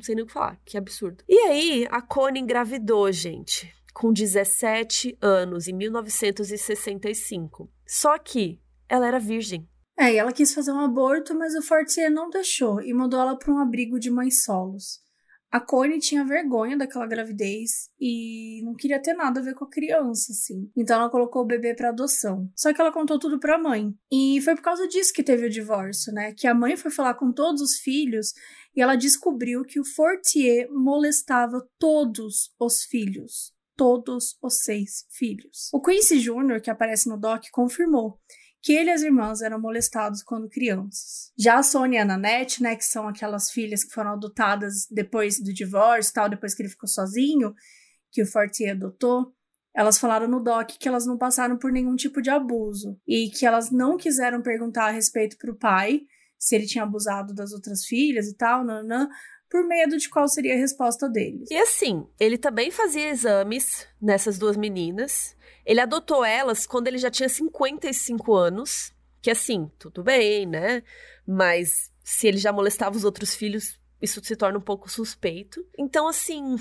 sei 0.00 0.14
nem 0.14 0.24
o 0.24 0.26
que 0.26 0.32
falar, 0.32 0.58
que 0.64 0.78
absurdo. 0.78 1.22
E 1.28 1.36
aí, 1.36 1.86
a 1.90 2.00
Connie 2.00 2.40
engravidou, 2.40 3.12
gente 3.12 3.70
com 3.94 4.12
17 4.12 5.16
anos, 5.22 5.68
em 5.68 5.72
1965. 5.72 7.70
Só 7.86 8.18
que 8.18 8.60
ela 8.88 9.06
era 9.06 9.20
virgem. 9.20 9.66
É, 9.96 10.12
e 10.12 10.16
ela 10.16 10.32
quis 10.32 10.52
fazer 10.52 10.72
um 10.72 10.80
aborto, 10.80 11.34
mas 11.34 11.54
o 11.54 11.62
Fortier 11.62 12.10
não 12.10 12.28
deixou 12.28 12.82
e 12.82 12.92
mandou 12.92 13.20
ela 13.20 13.38
para 13.38 13.54
um 13.54 13.58
abrigo 13.58 13.98
de 14.00 14.10
mães 14.10 14.42
solos. 14.42 15.04
A 15.52 15.60
Connie 15.60 16.00
tinha 16.00 16.24
vergonha 16.24 16.76
daquela 16.76 17.06
gravidez 17.06 17.88
e 18.00 18.60
não 18.64 18.74
queria 18.74 19.00
ter 19.00 19.14
nada 19.14 19.38
a 19.38 19.42
ver 19.42 19.54
com 19.54 19.64
a 19.64 19.70
criança, 19.70 20.32
assim. 20.32 20.68
Então 20.76 20.98
ela 20.98 21.08
colocou 21.08 21.42
o 21.42 21.46
bebê 21.46 21.76
para 21.76 21.90
adoção. 21.90 22.50
Só 22.56 22.74
que 22.74 22.80
ela 22.80 22.90
contou 22.90 23.20
tudo 23.20 23.38
para 23.38 23.54
a 23.54 23.58
mãe. 23.58 23.94
E 24.10 24.40
foi 24.40 24.56
por 24.56 24.62
causa 24.62 24.88
disso 24.88 25.12
que 25.12 25.22
teve 25.22 25.46
o 25.46 25.50
divórcio, 25.50 26.12
né? 26.12 26.34
Que 26.36 26.48
a 26.48 26.54
mãe 26.54 26.76
foi 26.76 26.90
falar 26.90 27.14
com 27.14 27.32
todos 27.32 27.62
os 27.62 27.76
filhos 27.76 28.32
e 28.74 28.82
ela 28.82 28.96
descobriu 28.96 29.62
que 29.62 29.78
o 29.78 29.84
Fortier 29.84 30.68
molestava 30.72 31.64
todos 31.78 32.52
os 32.58 32.82
filhos 32.82 33.54
todos 33.76 34.36
os 34.42 34.62
seis 34.62 35.06
filhos. 35.10 35.68
O 35.72 35.80
Quincy 35.80 36.20
Jr., 36.20 36.60
que 36.62 36.70
aparece 36.70 37.08
no 37.08 37.18
doc, 37.18 37.44
confirmou 37.52 38.18
que 38.62 38.72
ele 38.72 38.88
e 38.88 38.92
as 38.92 39.02
irmãs 39.02 39.42
eram 39.42 39.60
molestados 39.60 40.22
quando 40.22 40.48
crianças. 40.48 41.30
Já 41.38 41.58
a 41.58 41.62
Sônia 41.62 41.98
e 41.98 42.00
a 42.00 42.04
Nanette, 42.04 42.62
né, 42.62 42.74
que 42.74 42.84
são 42.84 43.06
aquelas 43.06 43.50
filhas 43.50 43.84
que 43.84 43.92
foram 43.92 44.12
adotadas 44.12 44.86
depois 44.90 45.38
do 45.38 45.52
divórcio, 45.52 46.14
tal, 46.14 46.30
depois 46.30 46.54
que 46.54 46.62
ele 46.62 46.70
ficou 46.70 46.88
sozinho, 46.88 47.54
que 48.10 48.22
o 48.22 48.26
Fortier 48.26 48.74
adotou, 48.74 49.34
elas 49.74 49.98
falaram 49.98 50.28
no 50.28 50.40
doc 50.40 50.70
que 50.78 50.88
elas 50.88 51.04
não 51.04 51.18
passaram 51.18 51.58
por 51.58 51.72
nenhum 51.72 51.96
tipo 51.96 52.22
de 52.22 52.30
abuso 52.30 52.98
e 53.06 53.28
que 53.28 53.44
elas 53.44 53.70
não 53.70 53.98
quiseram 53.98 54.40
perguntar 54.40 54.86
a 54.86 54.92
respeito 54.92 55.36
para 55.36 55.50
o 55.50 55.58
pai 55.58 56.00
se 56.38 56.54
ele 56.54 56.66
tinha 56.66 56.84
abusado 56.84 57.34
das 57.34 57.52
outras 57.52 57.84
filhas 57.84 58.28
e 58.28 58.36
tal, 58.36 58.64
nanã, 58.64 59.08
por 59.54 59.64
medo 59.68 59.96
de 59.96 60.08
qual 60.08 60.26
seria 60.26 60.54
a 60.54 60.58
resposta 60.58 61.08
deles. 61.08 61.48
E 61.48 61.56
assim, 61.56 62.04
ele 62.18 62.36
também 62.36 62.72
fazia 62.72 63.08
exames 63.08 63.86
nessas 64.02 64.36
duas 64.36 64.56
meninas. 64.56 65.36
Ele 65.64 65.80
adotou 65.80 66.24
elas 66.24 66.66
quando 66.66 66.88
ele 66.88 66.98
já 66.98 67.08
tinha 67.08 67.28
55 67.28 68.34
anos, 68.34 68.92
que 69.22 69.30
assim, 69.30 69.70
tudo 69.78 70.02
bem, 70.02 70.44
né? 70.44 70.82
Mas 71.24 71.88
se 72.02 72.26
ele 72.26 72.38
já 72.38 72.52
molestava 72.52 72.96
os 72.96 73.04
outros 73.04 73.36
filhos, 73.36 73.78
isso 74.02 74.20
se 74.24 74.34
torna 74.34 74.58
um 74.58 74.60
pouco 74.60 74.90
suspeito. 74.90 75.64
Então, 75.78 76.08
assim, 76.08 76.56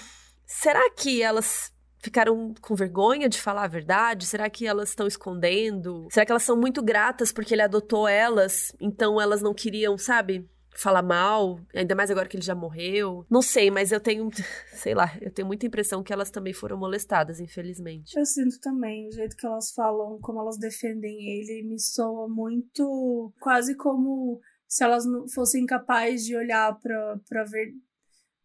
será 0.46 0.88
que 0.92 1.24
elas 1.24 1.74
ficaram 1.98 2.54
com 2.62 2.76
vergonha 2.76 3.28
de 3.28 3.42
falar 3.42 3.64
a 3.64 3.68
verdade? 3.68 4.28
Será 4.28 4.52
que 4.52 4.68
elas 4.68 4.90
estão 4.90 5.08
escondendo? 5.08 6.08
Será 6.12 6.28
que 6.28 6.32
elas 6.32 6.44
são 6.44 6.56
muito 6.56 6.84
gratas 6.84 7.32
porque 7.32 7.56
ele 7.56 7.64
adotou 7.64 8.08
elas, 8.08 8.72
então 8.80 9.20
elas 9.20 9.42
não 9.42 9.52
queriam, 9.52 9.98
sabe? 9.98 10.48
Falar 10.76 11.04
mal, 11.04 11.60
ainda 11.74 11.96
mais 11.96 12.10
agora 12.10 12.28
que 12.28 12.36
ele 12.36 12.44
já 12.44 12.56
morreu. 12.56 13.26
Não 13.30 13.42
sei, 13.42 13.70
mas 13.70 13.92
eu 13.92 14.00
tenho, 14.00 14.30
sei 14.74 14.94
lá, 14.94 15.12
eu 15.22 15.32
tenho 15.32 15.48
muita 15.48 15.66
impressão 15.66 16.04
que 16.04 16.12
elas 16.12 16.32
também 16.32 16.54
foram 16.54 16.78
molestadas, 16.78 17.40
infelizmente. 17.40 18.18
Eu 18.18 18.26
sinto 18.26 18.60
também, 18.60 19.08
o 19.08 19.12
jeito 19.12 19.36
que 19.36 19.46
elas 19.46 19.72
falam, 19.72 20.20
como 20.20 20.40
elas 20.40 20.58
defendem 20.58 21.40
ele, 21.40 21.64
me 21.64 21.80
soa 21.80 22.28
muito 22.28 23.32
quase 23.40 23.76
como 23.76 24.42
se 24.68 24.84
elas 24.84 25.06
não 25.06 25.28
fossem 25.30 25.66
capazes 25.66 26.26
de 26.26 26.36
olhar 26.36 26.78
para 26.80 27.20
pra 27.30 27.44
ver 27.44 27.74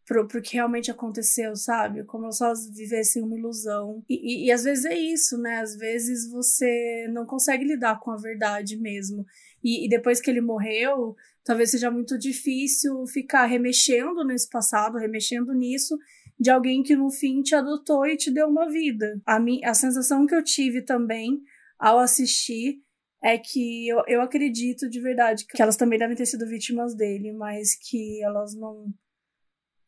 pro, 0.09 0.27
pro 0.27 0.41
que 0.41 0.55
realmente 0.55 0.89
aconteceu, 0.89 1.55
sabe? 1.55 2.03
Como 2.03 2.31
se 2.31 2.43
elas 2.43 2.67
vivessem 2.71 3.21
uma 3.21 3.37
ilusão. 3.37 4.03
E, 4.09 4.15
e, 4.15 4.47
e 4.47 4.51
às 4.51 4.63
vezes 4.63 4.85
é 4.85 4.97
isso, 4.97 5.37
né? 5.37 5.59
Às 5.59 5.77
vezes 5.77 6.29
você 6.31 7.07
não 7.13 7.27
consegue 7.27 7.63
lidar 7.63 7.99
com 7.99 8.09
a 8.09 8.17
verdade 8.17 8.75
mesmo. 8.75 9.23
E, 9.63 9.85
e, 9.85 9.89
depois 9.89 10.19
que 10.19 10.31
ele 10.31 10.41
morreu, 10.41 11.15
talvez 11.49 11.71
seja 11.71 11.89
muito 11.89 12.15
difícil 12.15 13.07
ficar 13.07 13.47
remexendo 13.47 14.23
nesse 14.23 14.47
passado, 14.47 14.99
remexendo 14.99 15.51
nisso, 15.51 15.97
de 16.39 16.51
alguém 16.51 16.83
que 16.83 16.95
no 16.95 17.09
fim 17.09 17.41
te 17.41 17.55
adotou 17.55 18.05
e 18.05 18.15
te 18.15 18.29
deu 18.29 18.47
uma 18.47 18.69
vida. 18.69 19.19
A, 19.25 19.39
mi, 19.39 19.59
a 19.65 19.73
sensação 19.73 20.27
que 20.27 20.35
eu 20.35 20.43
tive 20.43 20.83
também 20.83 21.41
ao 21.79 21.97
assistir 21.97 22.75
é 23.23 23.35
que 23.35 23.87
eu, 23.87 24.03
eu 24.07 24.21
acredito 24.21 24.87
de 24.87 25.01
verdade 25.01 25.43
que 25.47 25.59
elas 25.59 25.75
também 25.75 25.97
devem 25.97 26.15
ter 26.15 26.27
sido 26.27 26.47
vítimas 26.47 26.95
dele, 26.95 27.33
mas 27.33 27.75
que 27.75 28.23
elas 28.23 28.53
não 28.53 28.85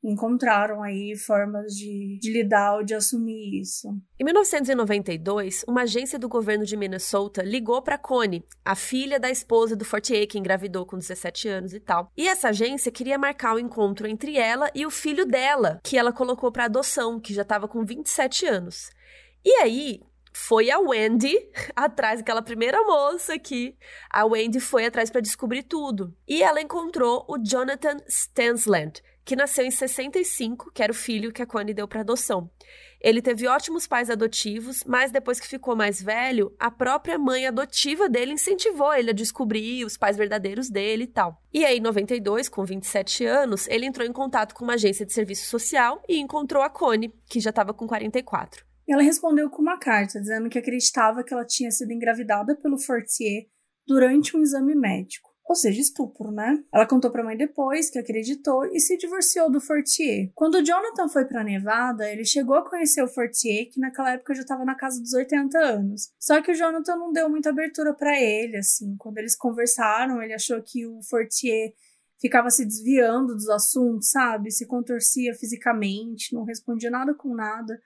encontraram 0.04 0.82
aí 0.82 1.16
formas 1.16 1.74
de, 1.74 2.18
de 2.20 2.32
lidar 2.32 2.78
ou 2.78 2.84
de 2.84 2.94
assumir 2.94 3.62
isso. 3.62 3.88
Em 4.20 4.24
1992, 4.24 5.64
uma 5.68 5.84
agência 5.84 6.18
do 6.18 6.28
governo 6.28 6.66
de 6.66 6.76
Minnesota 6.76 7.44
ligou 7.44 7.82
para 7.82 7.98
Connie, 7.98 8.44
a 8.66 8.76
filha 8.76 9.20
da 9.20 9.30
esposa 9.30 9.76
do 9.76 9.86
Fortier, 9.86 10.28
que 10.28 10.40
engravidou 10.40 10.86
com 10.86 10.98
17 10.98 11.48
anos 11.48 11.74
e 11.74 11.80
tal. 11.80 12.12
E 12.18 12.28
essa 12.28 12.50
agência 12.50 12.92
queria 12.92 13.18
marcar 13.18 13.54
o 13.54 13.58
um 13.58 13.60
encontro 13.60 14.08
entre 14.08 14.38
ela 14.38 14.72
e 14.74 14.86
o 14.86 14.92
filho 14.92 15.26
dela, 15.26 15.80
que 15.84 15.98
ela 15.98 16.12
colocou 16.12 16.52
para 16.52 16.66
adoção, 16.66 17.20
que 17.20 17.34
já 17.34 17.44
estava 17.44 17.68
com 17.68 17.86
27 17.86 18.46
anos. 18.48 18.90
E 19.46 19.52
aí, 19.56 20.02
foi 20.34 20.72
a 20.72 20.80
Wendy 20.80 21.36
atrás, 21.76 22.22
aquela 22.22 22.42
primeira 22.42 22.82
moça 22.84 23.34
aqui. 23.34 23.76
A 24.10 24.26
Wendy 24.26 24.60
foi 24.60 24.86
atrás 24.86 25.10
para 25.10 25.22
descobrir 25.22 25.64
tudo. 25.64 26.16
E 26.28 26.42
ela 26.42 26.62
encontrou 26.62 27.26
o 27.28 27.38
Jonathan 27.38 27.98
Stansland, 28.08 29.02
que 29.24 29.36
nasceu 29.36 29.66
em 29.66 29.72
65, 29.72 30.72
que 30.74 30.82
era 30.82 30.92
o 30.92 30.96
filho 30.96 31.32
que 31.32 31.42
a 31.42 31.46
Connie 31.46 31.74
deu 31.74 31.88
para 31.88 32.02
adoção. 32.02 32.50
Ele 33.00 33.22
teve 33.22 33.48
ótimos 33.48 33.88
pais 33.88 34.10
adotivos, 34.10 34.84
mas 34.86 35.12
depois 35.12 35.40
que 35.40 35.48
ficou 35.48 35.76
mais 35.76 36.02
velho, 36.02 36.56
a 36.60 36.70
própria 36.70 37.18
mãe 37.18 37.48
adotiva 37.48 38.08
dele 38.08 38.34
incentivou 38.34 38.94
ele 38.94 39.10
a 39.10 39.14
descobrir 39.14 39.84
os 39.84 39.98
pais 39.98 40.18
verdadeiros 40.18 40.70
dele 40.70 41.06
e 41.06 41.08
tal. 41.08 41.42
E 41.52 41.66
aí, 41.66 41.78
em 41.78 41.82
92, 41.82 42.48
com 42.48 42.64
27 42.64 43.26
anos, 43.26 43.68
ele 43.68 43.88
entrou 43.88 44.08
em 44.08 44.14
contato 44.14 44.54
com 44.54 44.64
uma 44.64 44.76
agência 44.76 45.06
de 45.06 45.14
serviço 45.14 45.50
social 45.50 46.02
e 46.08 46.20
encontrou 46.20 46.62
a 46.62 46.70
Connie, 46.70 47.12
que 47.28 47.40
já 47.40 47.50
estava 47.50 47.74
com 47.74 47.88
44. 47.88 48.64
Ela 48.88 49.02
respondeu 49.02 49.50
com 49.50 49.62
uma 49.62 49.80
carta 49.80 50.20
dizendo 50.20 50.50
que 50.50 50.60
acreditava 50.60 51.24
que 51.24 51.34
ela 51.34 51.46
tinha 51.46 51.72
sido 51.72 51.92
engravidada 51.92 52.56
pelo 52.56 52.78
Fortier 52.78 53.46
durante 53.88 54.38
um 54.38 54.42
exame 54.42 54.76
médico 54.76 55.31
ou 55.52 55.56
seja, 55.56 55.82
estupro, 55.82 56.32
né? 56.32 56.64
Ela 56.72 56.86
contou 56.86 57.12
pra 57.12 57.26
mãe 57.26 57.36
depois 57.36 57.90
que 57.90 58.00
acreditou 58.00 58.66
e 58.68 58.80
se 58.80 58.96
divorciou 58.98 59.52
do 59.52 59.60
Fortier. 59.60 60.32
Quando 60.34 60.64
Jonathan 60.64 61.10
foi 61.10 61.26
pra 61.26 61.44
Nevada, 61.44 62.10
ele 62.10 62.24
chegou 62.24 62.56
a 62.56 62.70
conhecer 62.70 63.04
o 63.04 63.08
Fortier, 63.08 63.70
que 63.70 63.78
naquela 63.78 64.14
época 64.14 64.34
já 64.34 64.44
estava 64.44 64.64
na 64.64 64.76
casa 64.76 65.02
dos 65.02 65.12
80 65.12 65.60
anos. 65.60 66.10
Só 66.18 66.42
que 66.42 66.54
o 66.54 66.56
Jonathan 66.56 66.96
não 66.96 67.12
deu 67.12 67.30
muita 67.30 67.50
abertura 67.50 67.94
para 67.94 68.18
ele, 68.18 68.56
assim. 68.56 68.96
Quando 68.98 69.18
eles 69.18 69.36
conversaram, 69.36 70.22
ele 70.22 70.34
achou 70.34 70.62
que 70.64 70.88
o 70.88 71.04
Fortier 71.04 71.74
ficava 72.18 72.50
se 72.50 72.64
desviando 72.64 73.36
dos 73.36 73.50
assuntos, 73.50 74.10
sabe? 74.10 74.52
Se 74.52 74.66
contorcia 74.66 75.36
fisicamente, 75.36 76.34
não 76.34 76.46
respondia 76.46 76.90
nada 76.90 77.14
com 77.14 77.36
nada. 77.36 77.78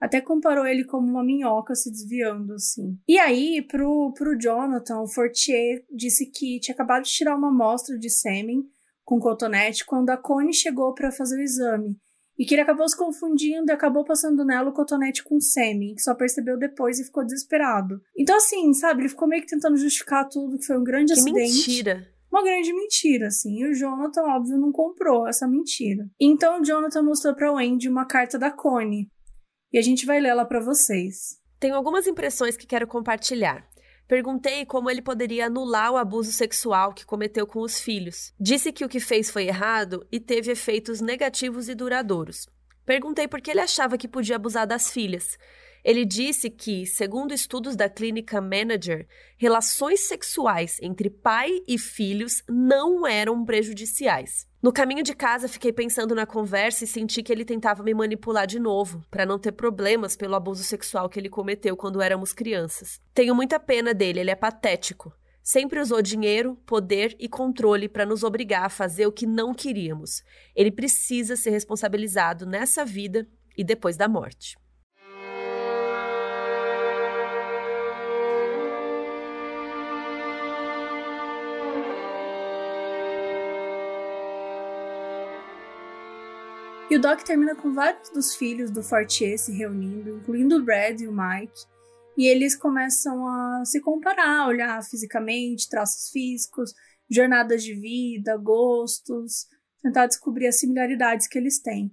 Até 0.00 0.20
comparou 0.20 0.66
ele 0.66 0.84
como 0.84 1.06
uma 1.06 1.24
minhoca 1.24 1.74
se 1.74 1.90
desviando, 1.90 2.54
assim. 2.54 2.98
E 3.08 3.18
aí, 3.18 3.62
pro, 3.62 4.12
pro 4.12 4.38
Jonathan, 4.38 5.00
o 5.00 5.08
Fortier 5.08 5.84
disse 5.90 6.26
que 6.26 6.60
tinha 6.60 6.74
acabado 6.74 7.04
de 7.04 7.10
tirar 7.10 7.36
uma 7.36 7.48
amostra 7.48 7.98
de 7.98 8.10
sêmen 8.10 8.62
com 9.04 9.20
cotonete 9.20 9.84
quando 9.84 10.10
a 10.10 10.16
Connie 10.16 10.54
chegou 10.54 10.94
para 10.94 11.12
fazer 11.12 11.38
o 11.38 11.42
exame. 11.42 11.96
E 12.36 12.44
que 12.44 12.54
ele 12.54 12.62
acabou 12.62 12.88
se 12.88 12.96
confundindo 12.96 13.70
e 13.70 13.72
acabou 13.72 14.04
passando 14.04 14.44
nela 14.44 14.70
o 14.70 14.72
cotonete 14.72 15.22
com 15.22 15.38
sêmen, 15.38 15.94
que 15.94 16.02
só 16.02 16.14
percebeu 16.14 16.58
depois 16.58 16.98
e 16.98 17.04
ficou 17.04 17.24
desesperado. 17.24 18.00
Então, 18.18 18.36
assim, 18.36 18.72
sabe, 18.74 19.02
ele 19.02 19.08
ficou 19.08 19.28
meio 19.28 19.42
que 19.42 19.48
tentando 19.48 19.76
justificar 19.76 20.28
tudo, 20.28 20.58
que 20.58 20.66
foi 20.66 20.76
um 20.76 20.82
grande 20.82 21.14
que 21.14 21.20
acidente. 21.20 21.54
mentira 21.54 22.14
uma 22.34 22.42
grande 22.42 22.72
mentira, 22.72 23.28
assim. 23.28 23.60
E 23.60 23.66
o 23.66 23.74
Jonathan, 23.74 24.22
óbvio, 24.22 24.58
não 24.58 24.72
comprou 24.72 25.28
essa 25.28 25.46
mentira. 25.46 26.04
Então 26.18 26.60
o 26.60 26.64
Jonathan 26.64 27.02
mostrou 27.02 27.32
pra 27.32 27.52
Wendy 27.52 27.88
uma 27.88 28.04
carta 28.04 28.36
da 28.36 28.50
Connie, 28.50 29.08
e 29.74 29.78
a 29.78 29.82
gente 29.82 30.06
vai 30.06 30.20
lê-la 30.20 30.44
para 30.44 30.60
vocês. 30.60 31.36
Tenho 31.58 31.74
algumas 31.74 32.06
impressões 32.06 32.56
que 32.56 32.64
quero 32.64 32.86
compartilhar. 32.86 33.68
Perguntei 34.06 34.64
como 34.64 34.88
ele 34.88 35.02
poderia 35.02 35.46
anular 35.46 35.90
o 35.90 35.96
abuso 35.96 36.30
sexual 36.30 36.94
que 36.94 37.04
cometeu 37.04 37.44
com 37.44 37.58
os 37.58 37.80
filhos. 37.80 38.32
Disse 38.38 38.70
que 38.70 38.84
o 38.84 38.88
que 38.88 39.00
fez 39.00 39.32
foi 39.32 39.48
errado 39.48 40.06
e 40.12 40.20
teve 40.20 40.52
efeitos 40.52 41.00
negativos 41.00 41.68
e 41.68 41.74
duradouros. 41.74 42.46
Perguntei 42.86 43.26
por 43.26 43.40
que 43.40 43.50
ele 43.50 43.62
achava 43.62 43.98
que 43.98 44.06
podia 44.06 44.36
abusar 44.36 44.64
das 44.64 44.92
filhas. 44.92 45.36
Ele 45.84 46.06
disse 46.06 46.48
que, 46.48 46.86
segundo 46.86 47.34
estudos 47.34 47.76
da 47.76 47.90
clínica 47.90 48.40
Manager, 48.40 49.06
relações 49.36 50.00
sexuais 50.00 50.78
entre 50.80 51.10
pai 51.10 51.60
e 51.68 51.78
filhos 51.78 52.42
não 52.48 53.06
eram 53.06 53.44
prejudiciais. 53.44 54.46
No 54.62 54.72
caminho 54.72 55.02
de 55.02 55.12
casa, 55.12 55.46
fiquei 55.46 55.74
pensando 55.74 56.14
na 56.14 56.24
conversa 56.24 56.84
e 56.84 56.86
senti 56.86 57.22
que 57.22 57.30
ele 57.30 57.44
tentava 57.44 57.82
me 57.82 57.92
manipular 57.92 58.46
de 58.46 58.58
novo, 58.58 59.04
para 59.10 59.26
não 59.26 59.38
ter 59.38 59.52
problemas 59.52 60.16
pelo 60.16 60.34
abuso 60.34 60.64
sexual 60.64 61.06
que 61.06 61.20
ele 61.20 61.28
cometeu 61.28 61.76
quando 61.76 62.00
éramos 62.00 62.32
crianças. 62.32 62.98
Tenho 63.12 63.34
muita 63.34 63.60
pena 63.60 63.92
dele, 63.92 64.20
ele 64.20 64.30
é 64.30 64.34
patético. 64.34 65.12
Sempre 65.42 65.78
usou 65.78 66.00
dinheiro, 66.00 66.56
poder 66.64 67.14
e 67.20 67.28
controle 67.28 67.90
para 67.90 68.06
nos 68.06 68.22
obrigar 68.22 68.64
a 68.64 68.70
fazer 68.70 69.06
o 69.06 69.12
que 69.12 69.26
não 69.26 69.52
queríamos. 69.52 70.22
Ele 70.56 70.70
precisa 70.70 71.36
ser 71.36 71.50
responsabilizado 71.50 72.46
nessa 72.46 72.86
vida 72.86 73.28
e 73.54 73.62
depois 73.62 73.98
da 73.98 74.08
morte. 74.08 74.56
E 86.94 86.96
o 86.96 87.00
Doc 87.00 87.24
termina 87.24 87.56
com 87.56 87.74
vários 87.74 88.08
dos 88.10 88.36
filhos 88.36 88.70
do 88.70 88.80
Fortier 88.80 89.36
se 89.36 89.50
reunindo, 89.50 90.10
incluindo 90.10 90.58
o 90.58 90.62
Brad 90.62 91.00
e 91.00 91.08
o 91.08 91.12
Mike, 91.12 91.64
e 92.16 92.28
eles 92.28 92.54
começam 92.54 93.26
a 93.26 93.64
se 93.64 93.80
comparar, 93.80 94.46
olhar 94.46 94.80
fisicamente, 94.84 95.68
traços 95.68 96.08
físicos, 96.12 96.72
jornadas 97.10 97.64
de 97.64 97.74
vida, 97.74 98.36
gostos, 98.36 99.48
tentar 99.82 100.06
descobrir 100.06 100.46
as 100.46 100.60
similaridades 100.60 101.26
que 101.26 101.36
eles 101.36 101.60
têm. 101.60 101.90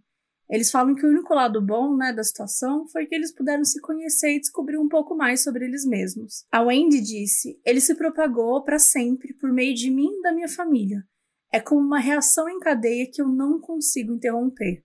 Eles 0.48 0.70
falam 0.70 0.94
que 0.94 1.04
o 1.04 1.10
único 1.10 1.34
lado 1.34 1.60
bom 1.60 1.98
né, 1.98 2.13
da 2.13 2.23
situação 2.23 2.88
foi 2.88 3.08
que 3.08 3.15
eles 3.15 3.34
puderam 3.34 3.65
se 3.65 3.82
conhecer 3.82 4.36
e 4.36 4.40
descobrir 4.40 4.78
um 4.78 4.88
pouco 4.88 5.15
mais 5.15 5.42
sobre 5.42 5.65
eles 5.65 5.84
mesmos. 5.84 6.46
A 6.52 6.62
Wendy 6.62 7.02
disse: 7.02 7.60
ele 7.65 7.82
se 7.82 7.96
propagou 7.96 8.63
para 8.63 8.78
sempre 8.78 9.34
por 9.34 9.52
meio 9.52 9.73
de 9.73 9.90
mim 9.90 10.19
e 10.19 10.21
da 10.21 10.32
minha 10.32 10.48
família. 10.48 11.04
É 11.52 11.60
como 11.60 11.82
uma 11.82 12.00
reação 12.00 12.48
em 12.48 12.60
cadeia 12.60 13.10
que 13.12 13.19
eu 13.19 13.28
não 13.28 13.60
consigo 13.60 14.13
interromper. 14.13 14.84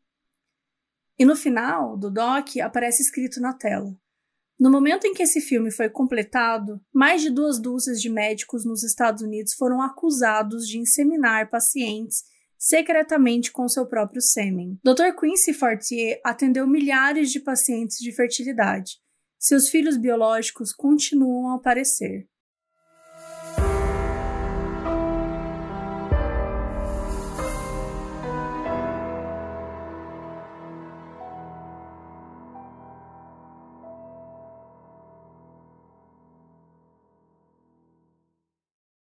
E 1.19 1.25
no 1.25 1.37
final 1.37 1.97
do 1.97 2.11
doc 2.11 2.57
aparece 2.63 3.03
escrito 3.03 3.41
na 3.41 3.53
tela: 3.53 3.97
no 4.59 4.71
momento 4.71 5.07
em 5.07 5.13
que 5.13 5.23
esse 5.23 5.41
filme 5.41 5.71
foi 5.71 5.91
completado, 5.91 6.81
mais 6.93 7.21
de 7.21 7.31
duas 7.31 7.61
dúzias 7.61 8.01
de 8.01 8.09
médicos 8.09 8.65
nos 8.65 8.83
Estados 8.83 9.21
Unidos 9.23 9.53
foram 9.53 9.83
acusados 9.83 10.67
de 10.67 10.79
inseminar 10.79 11.51
pacientes 11.51 12.25
secretamente 12.59 13.53
com 13.53 13.69
seu 13.69 13.87
próprio 13.87 14.23
sêmen. 14.23 14.79
Dr. 14.83 15.15
Quincy 15.19 15.53
Fortier 15.53 16.21
atendeu 16.25 16.67
milhares 16.67 17.31
de 17.31 17.39
pacientes 17.39 17.99
de 17.99 18.11
fertilidade. 18.13 18.99
Seus 19.39 19.69
filhos 19.69 19.99
biológicos 19.99 20.73
continuam 20.73 21.51
a 21.51 21.57
aparecer. 21.57 22.27